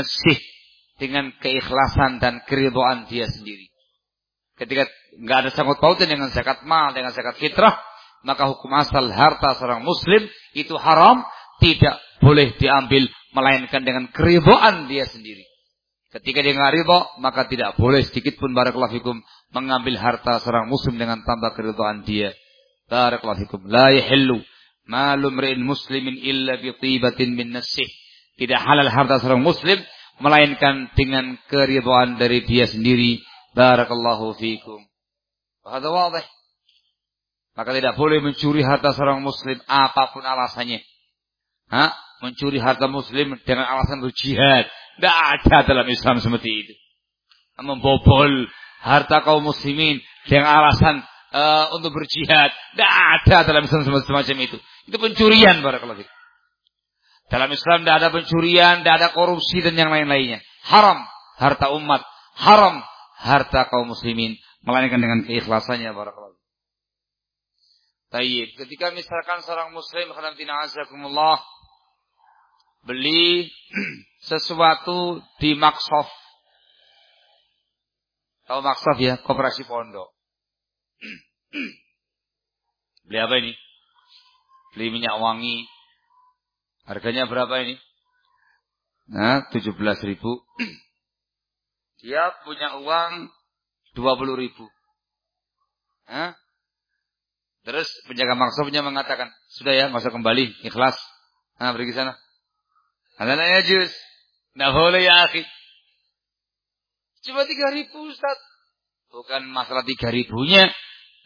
Dengan 0.99 1.34
keikhlasan 1.39 2.19
dan 2.19 2.43
keridoan 2.45 3.08
dia 3.08 3.25
sendiri. 3.32 3.71
Ketika 4.60 4.86
nggak 5.17 5.38
ada 5.47 5.49
sangkut 5.49 5.82
pautan 5.82 6.06
dengan 6.06 6.30
zakat 6.30 6.62
mal, 6.67 6.93
dengan 6.93 7.10
zakat 7.15 7.41
fitrah, 7.41 7.82
maka 8.21 8.45
hukum 8.54 8.69
asal 8.77 9.10
harta 9.10 9.58
seorang 9.58 9.82
muslim 9.82 10.30
itu 10.54 10.77
haram, 10.77 11.25
tidak 11.58 11.97
boleh 12.21 12.54
diambil 12.62 13.10
melainkan 13.32 13.82
dengan 13.84 14.12
keridoan 14.12 14.88
dia 14.91 15.08
sendiri. 15.08 15.48
Ketika 16.12 16.44
dia 16.44 16.52
nggak 16.52 16.76
maka 17.24 17.48
tidak 17.48 17.80
boleh 17.80 18.04
sedikit 18.04 18.36
pun 18.36 18.52
barakallahu 18.52 19.00
fikum 19.00 19.24
mengambil 19.56 19.96
harta 19.96 20.44
seorang 20.44 20.67
muslim 20.67 21.00
dengan 21.00 21.24
tanpa 21.24 21.56
keridhaan 21.56 22.04
dia. 22.04 22.36
Barakallahu 22.91 23.48
fikum. 23.48 23.63
La 23.72 23.96
yahillu 23.96 24.44
malu 24.91 25.32
mri'in 25.32 25.63
muslimin 25.63 26.20
illa 26.20 26.60
bi 26.60 26.76
tibatin 26.76 27.32
min 27.32 27.56
nasih. 27.56 27.88
Tidak 28.36 28.60
halal 28.60 28.91
harta 28.91 29.24
seorang 29.24 29.39
muslim 29.39 29.80
melainkan 30.20 30.91
dengan 31.00 31.39
keridhaan 31.48 32.20
dari 32.20 32.44
dia 32.44 32.67
sendiri. 32.67 33.24
Barakallahu 33.56 34.36
fikum. 34.36 34.84
Hadza 35.63 35.88
wadih. 35.88 36.28
Maka 37.56 37.72
tidak 37.72 37.96
boleh 37.96 38.20
mencuri 38.20 38.63
harta 38.63 38.91
seorang 38.91 39.24
muslim 39.24 39.60
apa 39.67 40.12
pun 40.12 40.24
alasannya. 40.24 40.84
Ha? 41.72 42.11
Mencuri 42.21 42.62
harta 42.62 42.86
muslim 42.86 43.34
dengan 43.43 43.65
alasan 43.65 43.97
berjihad 44.01 44.69
tidak 45.01 45.15
ada 45.17 45.57
dalam 45.65 45.88
Islam 45.89 46.21
seperti 46.21 46.49
itu. 46.65 46.73
Membobol 47.62 48.49
harta 48.81 49.25
kaum 49.25 49.45
muslimin 49.45 49.97
dengan 50.29 50.62
alasan 50.62 51.01
uh, 51.34 51.73
untuk 51.73 51.93
berjihad. 51.93 52.53
Tidak 52.77 52.91
ada 52.91 53.41
dalam 53.45 53.65
Islam 53.65 53.81
semacam 53.86 54.38
itu. 54.45 54.57
Itu 54.86 54.97
pencurian 55.01 55.62
barakallahu 55.65 56.05
Dalam 57.34 57.49
Islam 57.49 57.81
tidak 57.81 57.95
ada 57.97 58.10
pencurian, 58.13 58.86
tidak 58.86 58.95
ada 59.01 59.10
korupsi 59.15 59.63
dan 59.65 59.73
yang 59.73 59.89
lain-lainnya. 59.89 60.43
Haram 60.69 61.01
harta 61.41 61.73
umat, 61.73 62.05
haram 62.38 62.86
harta 63.17 63.65
kaum 63.73 63.89
muslimin 63.89 64.38
melainkan 64.62 65.01
dengan 65.01 65.25
keikhlasannya 65.25 65.89
barakallahu 65.97 66.38
Tayyib. 68.12 68.60
Ketika 68.60 68.91
misalkan 68.91 69.39
seorang 69.41 69.71
muslim 69.71 70.12
khana 70.12 70.36
azakumullah 70.67 71.39
beli 72.86 73.50
sesuatu 74.30 75.22
di 75.41 75.54
Maksof. 75.58 76.10
Tahu 78.50 78.60
Maksof 78.62 78.98
ya, 79.00 79.17
koperasi 79.22 79.63
pondok. 79.65 80.12
Beli 83.08 83.17
apa 83.17 83.36
ini? 83.44 83.54
Beli 84.76 84.88
minyak 84.94 85.20
wangi. 85.20 85.67
Harganya 86.88 87.28
berapa 87.28 87.52
ini? 87.63 87.76
Nah, 89.12 89.44
17 89.52 89.76
ribu. 90.08 90.32
Dia 92.02 92.34
punya 92.48 92.80
uang 92.82 93.30
20 93.94 94.41
ribu. 94.41 94.65
Hah? 96.08 96.34
Terus 97.62 97.88
penjaga 98.10 98.34
maksofnya 98.34 98.82
mengatakan, 98.82 99.30
sudah 99.54 99.74
ya, 99.76 99.86
nggak 99.94 100.02
usah 100.02 100.13
kembali, 100.15 100.65
ikhlas. 100.65 100.98
Nah, 101.62 101.76
pergi 101.78 101.94
sana. 101.94 102.17
Ada 103.21 103.38
nanya 103.38 103.62
jus. 103.62 103.93
Tidak 104.57 104.71
boleh 104.73 105.05
ya 105.05 105.29
akhi. 105.29 105.45
Cuma 107.21 107.45
tiga 107.45 107.69
ribu 107.69 108.10
Ustaz. 108.10 108.34
Bukan 109.13 109.45
masalah 109.53 109.86
tiga 109.86 110.10
ribunya. 110.10 110.73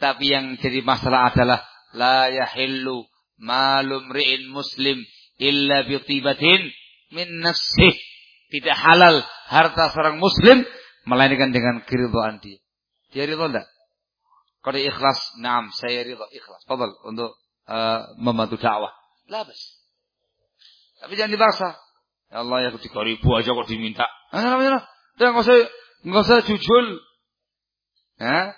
Tapi 0.03 0.27
yang 0.27 0.59
jadi 0.59 0.83
masalah 0.83 1.31
adalah. 1.31 1.63
La 1.95 2.27
yahillu 2.27 3.07
malum 3.39 4.11
ri'in 4.11 4.51
muslim 4.51 4.99
illa 5.39 5.87
bitibatin 5.87 6.67
min 7.15 7.39
nafsih. 7.39 7.95
Tidak 8.51 8.75
halal 8.75 9.23
harta 9.47 9.95
seorang 9.95 10.19
muslim. 10.19 10.67
Melainkan 11.07 11.55
dengan 11.55 11.79
keridhaan 11.87 12.43
dia. 12.43 12.59
Dia 13.15 13.23
ridho 13.23 13.47
tidak? 13.47 13.71
Kalau 14.65 14.81
ikhlas, 14.81 15.37
naam, 15.39 15.69
saya 15.71 16.01
ridho, 16.01 16.25
ikhlas. 16.33 16.65
Fadal, 16.65 16.97
untuk 17.05 17.37
uh, 17.69 18.09
membantu 18.17 18.57
dakwah. 18.57 18.89
Labas. 19.29 19.77
Tapi 20.99 21.13
jangan 21.13 21.31
dipaksa. 21.37 21.84
Ya 22.35 22.43
Allah 22.43 22.67
ya 22.67 22.69
tiga 22.75 22.99
ribu 22.99 23.31
aja 23.31 23.47
kok 23.47 23.67
diminta. 23.71 24.11
Nah, 24.35 24.43
namanya 24.43 24.83
Tidak 25.15 25.31
nggak 25.31 25.45
usah 25.47 25.55
nggak 26.03 26.23
usah 26.27 26.43
jujul. 26.43 26.85
Ya. 28.19 28.51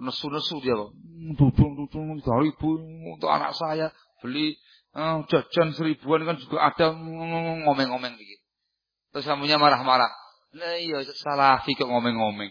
Nesu-nesu 0.00 0.56
dia 0.64 0.72
kok. 0.72 0.96
Dudung-dudung 1.36 2.16
tiga 2.24 2.40
ribu 2.40 2.80
untuk 3.12 3.28
anak 3.28 3.52
saya 3.52 3.92
beli 4.24 4.56
uh, 4.96 5.28
jajan 5.28 5.76
seribuan 5.76 6.24
kan 6.24 6.40
juga 6.40 6.72
ada 6.72 6.96
ngomeng-ngomeng 6.96 8.16
begitu. 8.16 8.40
Terus 9.12 9.28
kamunya 9.28 9.60
marah-marah. 9.60 10.08
Nah 10.56 10.80
iya 10.80 11.04
salafi 11.04 11.76
kok 11.76 11.84
ngomeng-ngomeng. 11.84 12.48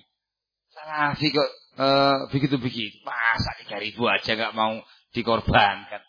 Salafi 0.77 1.33
kok 1.33 1.49
uh, 1.81 2.29
begitu-begitu. 2.29 3.01
Masa 3.01 3.49
tiga 3.65 3.81
ribu 3.81 4.05
aja 4.05 4.37
nggak 4.37 4.53
mau 4.53 4.77
dikorbankan. 5.17 6.05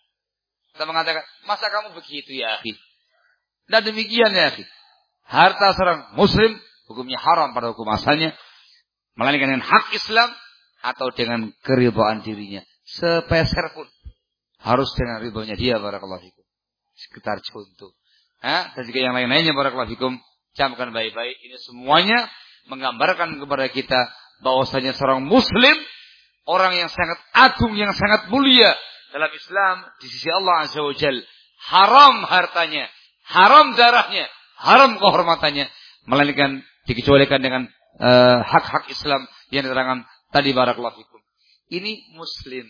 Kita 0.76 0.84
mengatakan, 0.84 1.24
masa 1.48 1.72
kamu 1.72 1.96
begitu 1.96 2.38
ya, 2.38 2.60
akhi? 2.60 2.76
Dan 3.68 3.84
demikian 3.84 4.32
ya, 4.32 4.48
harta 5.28 5.76
seorang 5.76 6.16
muslim 6.16 6.56
hukumnya 6.88 7.20
haram 7.20 7.52
pada 7.52 7.76
hukum 7.76 7.86
asalnya. 7.92 8.32
Melainkan 9.18 9.50
dengan 9.50 9.66
hak 9.66 9.92
Islam 9.92 10.30
atau 10.80 11.10
dengan 11.10 11.50
keridhaan 11.66 12.22
dirinya. 12.22 12.62
Sepeser 12.86 13.74
pun. 13.74 13.86
Harus 14.62 14.90
dengan 14.94 15.22
ridhonya 15.22 15.54
dia 15.58 15.76
barakallahu 15.78 16.22
fikum. 16.22 16.44
Sekitar 16.94 17.42
contoh. 17.42 17.94
Ha? 18.42 18.74
Dan 18.78 18.82
juga 18.86 18.98
yang 19.10 19.14
lain-lainnya 19.14 19.52
barakallahu 19.52 19.90
fikum. 19.90 20.16
Camkan 20.54 20.94
baik-baik. 20.94 21.36
Ini 21.44 21.56
semuanya 21.66 22.30
menggambarkan 22.70 23.38
kepada 23.42 23.66
kita 23.70 24.00
bahwasanya 24.42 24.94
seorang 24.94 25.26
muslim 25.26 25.76
orang 26.48 26.72
yang 26.78 26.88
sangat 26.88 27.18
agung, 27.36 27.76
yang 27.76 27.92
sangat 27.92 28.30
mulia 28.32 28.72
dalam 29.12 29.30
Islam 29.34 29.76
di 30.00 30.06
sisi 30.08 30.28
Allah 30.32 30.64
Azza 30.64 30.80
wa 30.80 30.94
Jal. 30.96 31.16
Haram 31.58 32.22
hartanya, 32.24 32.86
haram 33.28 33.76
darahnya, 33.76 34.26
haram 34.56 34.96
kehormatannya, 34.96 35.68
melainkan 36.08 36.64
dikecualikan 36.88 37.44
dengan 37.44 37.68
eh, 38.00 38.38
hak-hak 38.40 38.88
uh, 38.88 38.92
Islam 38.92 39.28
yang 39.52 39.68
diterangkan 39.68 40.08
tadi 40.32 40.50
barakallahu 40.56 40.96
fikum. 40.96 41.20
Ini 41.68 42.16
muslim. 42.16 42.64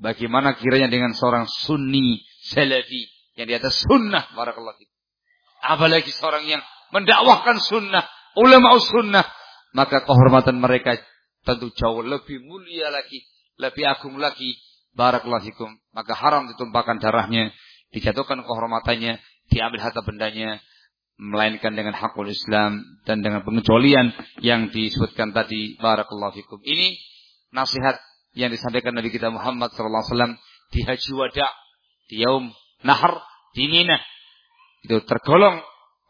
Bagaimana 0.00 0.56
kiranya 0.56 0.88
dengan 0.88 1.12
seorang 1.14 1.46
sunni 1.46 2.24
salafi 2.42 3.06
yang 3.36 3.46
di 3.46 3.54
atas 3.54 3.84
sunnah 3.84 4.32
barakallahu 4.32 4.80
fikum. 4.80 4.98
Apalagi 5.62 6.10
seorang 6.10 6.42
yang 6.48 6.64
mendakwahkan 6.90 7.62
sunnah, 7.62 8.02
ulama 8.34 8.80
sunnah, 8.82 9.22
maka 9.76 10.02
kehormatan 10.02 10.58
mereka 10.58 10.98
tentu 11.46 11.70
jauh 11.76 12.02
lebih 12.02 12.42
mulia 12.42 12.90
lagi, 12.90 13.22
lebih 13.60 13.84
agung 13.86 14.18
lagi. 14.18 14.58
Barakallahu 14.92 15.48
fikum. 15.48 15.72
Maka 15.96 16.12
haram 16.12 16.52
ditumpahkan 16.52 17.00
darahnya, 17.00 17.54
dijatuhkan 17.96 18.44
kehormatannya, 18.44 19.16
diambil 19.52 19.84
harta 19.84 20.00
bendanya, 20.00 20.64
melainkan 21.20 21.76
dengan 21.76 21.92
hakul 21.92 22.26
Islam 22.26 22.82
dan 23.04 23.20
dengan 23.20 23.44
pengecualian 23.44 24.10
yang 24.40 24.72
disebutkan 24.72 25.36
tadi. 25.36 25.76
Barakallahu 25.78 26.34
fikum. 26.34 26.58
Ini 26.64 26.96
nasihat 27.52 28.00
yang 28.32 28.48
disampaikan 28.48 28.96
Nabi 28.96 29.12
kita 29.12 29.28
Muhammad 29.28 29.70
SAW 29.76 30.40
di 30.72 30.80
Haji 30.82 31.12
Wada, 31.12 31.48
di 32.08 32.24
Yaum 32.24 32.48
Nahar, 32.82 33.20
di 33.52 33.68
Mina. 33.68 34.00
Itu 34.82 35.04
tergolong 35.04 35.60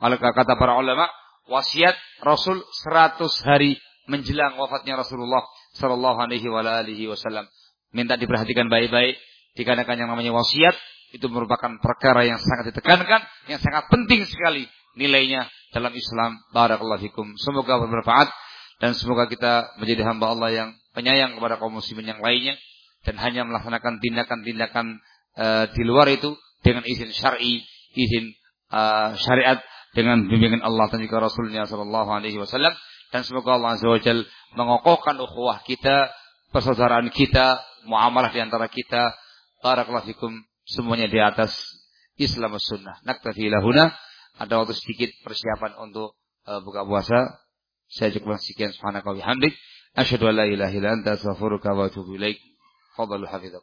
oleh 0.03 0.17
kata 0.19 0.57
para 0.57 0.79
ulama 0.79 1.11
wasiat 1.51 1.95
Rasul 2.23 2.63
100 2.87 3.21
hari 3.45 3.77
menjelang 4.07 4.57
wafatnya 4.59 4.99
Rasulullah 4.99 5.45
Sallallahu 5.77 6.19
Alaihi 6.25 7.07
Wasallam. 7.11 7.47
Minta 7.93 8.17
diperhatikan 8.17 8.73
baik-baik. 8.73 9.21
Dikarenakan 9.53 10.01
yang 10.01 10.09
namanya 10.09 10.33
wasiat 10.33 10.73
itu 11.13 11.27
merupakan 11.29 11.77
perkara 11.79 12.25
yang 12.25 12.41
sangat 12.41 12.73
ditekankan, 12.73 13.21
yang 13.47 13.61
sangat 13.61 13.87
penting 13.93 14.25
sekali 14.25 14.65
nilainya 14.97 15.49
dalam 15.77 15.93
Islam. 15.93 16.41
Barakallahu 16.57 17.01
fikum. 17.05 17.37
Semoga 17.37 17.77
bermanfaat 17.81 18.33
dan 18.81 18.97
semoga 18.97 19.29
kita 19.29 19.77
menjadi 19.77 20.09
hamba 20.09 20.33
Allah 20.33 20.51
yang 20.51 20.69
penyayang 20.97 21.37
kepada 21.37 21.61
kaum 21.61 21.77
muslimin 21.77 22.17
yang 22.17 22.21
lainnya 22.25 22.57
dan 23.05 23.21
hanya 23.21 23.45
melaksanakan 23.45 24.01
tindakan-tindakan 24.01 24.87
uh, 25.37 25.65
di 25.73 25.83
luar 25.85 26.09
itu 26.09 26.33
dengan 26.65 26.87
izin 26.87 27.13
syar'i, 27.13 27.61
izin 27.93 28.33
uh, 28.73 29.13
syariat 29.21 29.61
dengan 29.93 30.25
bimbingan 30.25 30.65
Allah 30.65 30.89
dan 30.89 31.05
juga 31.05 31.29
Rasulnya 31.29 31.69
Shallallahu 31.69 32.09
Alaihi 32.09 32.41
Wasallam 32.41 32.73
dan 33.13 33.21
semoga 33.29 33.61
Allah 33.61 33.77
Azza 33.77 33.85
Wajal 33.85 34.25
mengokohkan 34.57 35.21
ukhuwah 35.21 35.61
kita, 35.69 36.09
persaudaraan 36.49 37.13
kita, 37.13 37.61
muamalah 37.85 38.33
di 38.33 38.41
antara 38.41 38.73
kita. 38.73 39.13
Barakallahu 39.61 40.09
fikum 40.11 40.33
semuanya 40.65 41.07
di 41.11 41.21
atas 41.21 41.53
Islam 42.17 42.57
sunnah. 42.57 42.99
Naktafi 43.05 43.53
lahuna. 43.53 43.93
Ada 44.41 44.65
waktu 44.65 44.73
sedikit 44.73 45.13
persiapan 45.21 45.77
untuk 45.77 46.17
uh, 46.49 46.61
buka 46.65 46.89
puasa. 46.89 47.45
Saya 47.93 48.09
cukup 48.17 48.41
sekian 48.41 48.73
subhanaka 48.73 49.13
wa 49.13 49.17
bihamdik. 49.21 49.53
Asyhadu 49.93 50.33
an 50.33 50.41
la 50.41 50.49
ilaha 50.49 50.73
illa 50.73 50.97
anta 50.97 51.21
astaghfiruka 51.21 51.77
wa 51.77 51.93
atubu 51.93 52.17
ilaik. 52.17 52.41
Fadhalu 52.97 53.29
hafizak. 53.29 53.61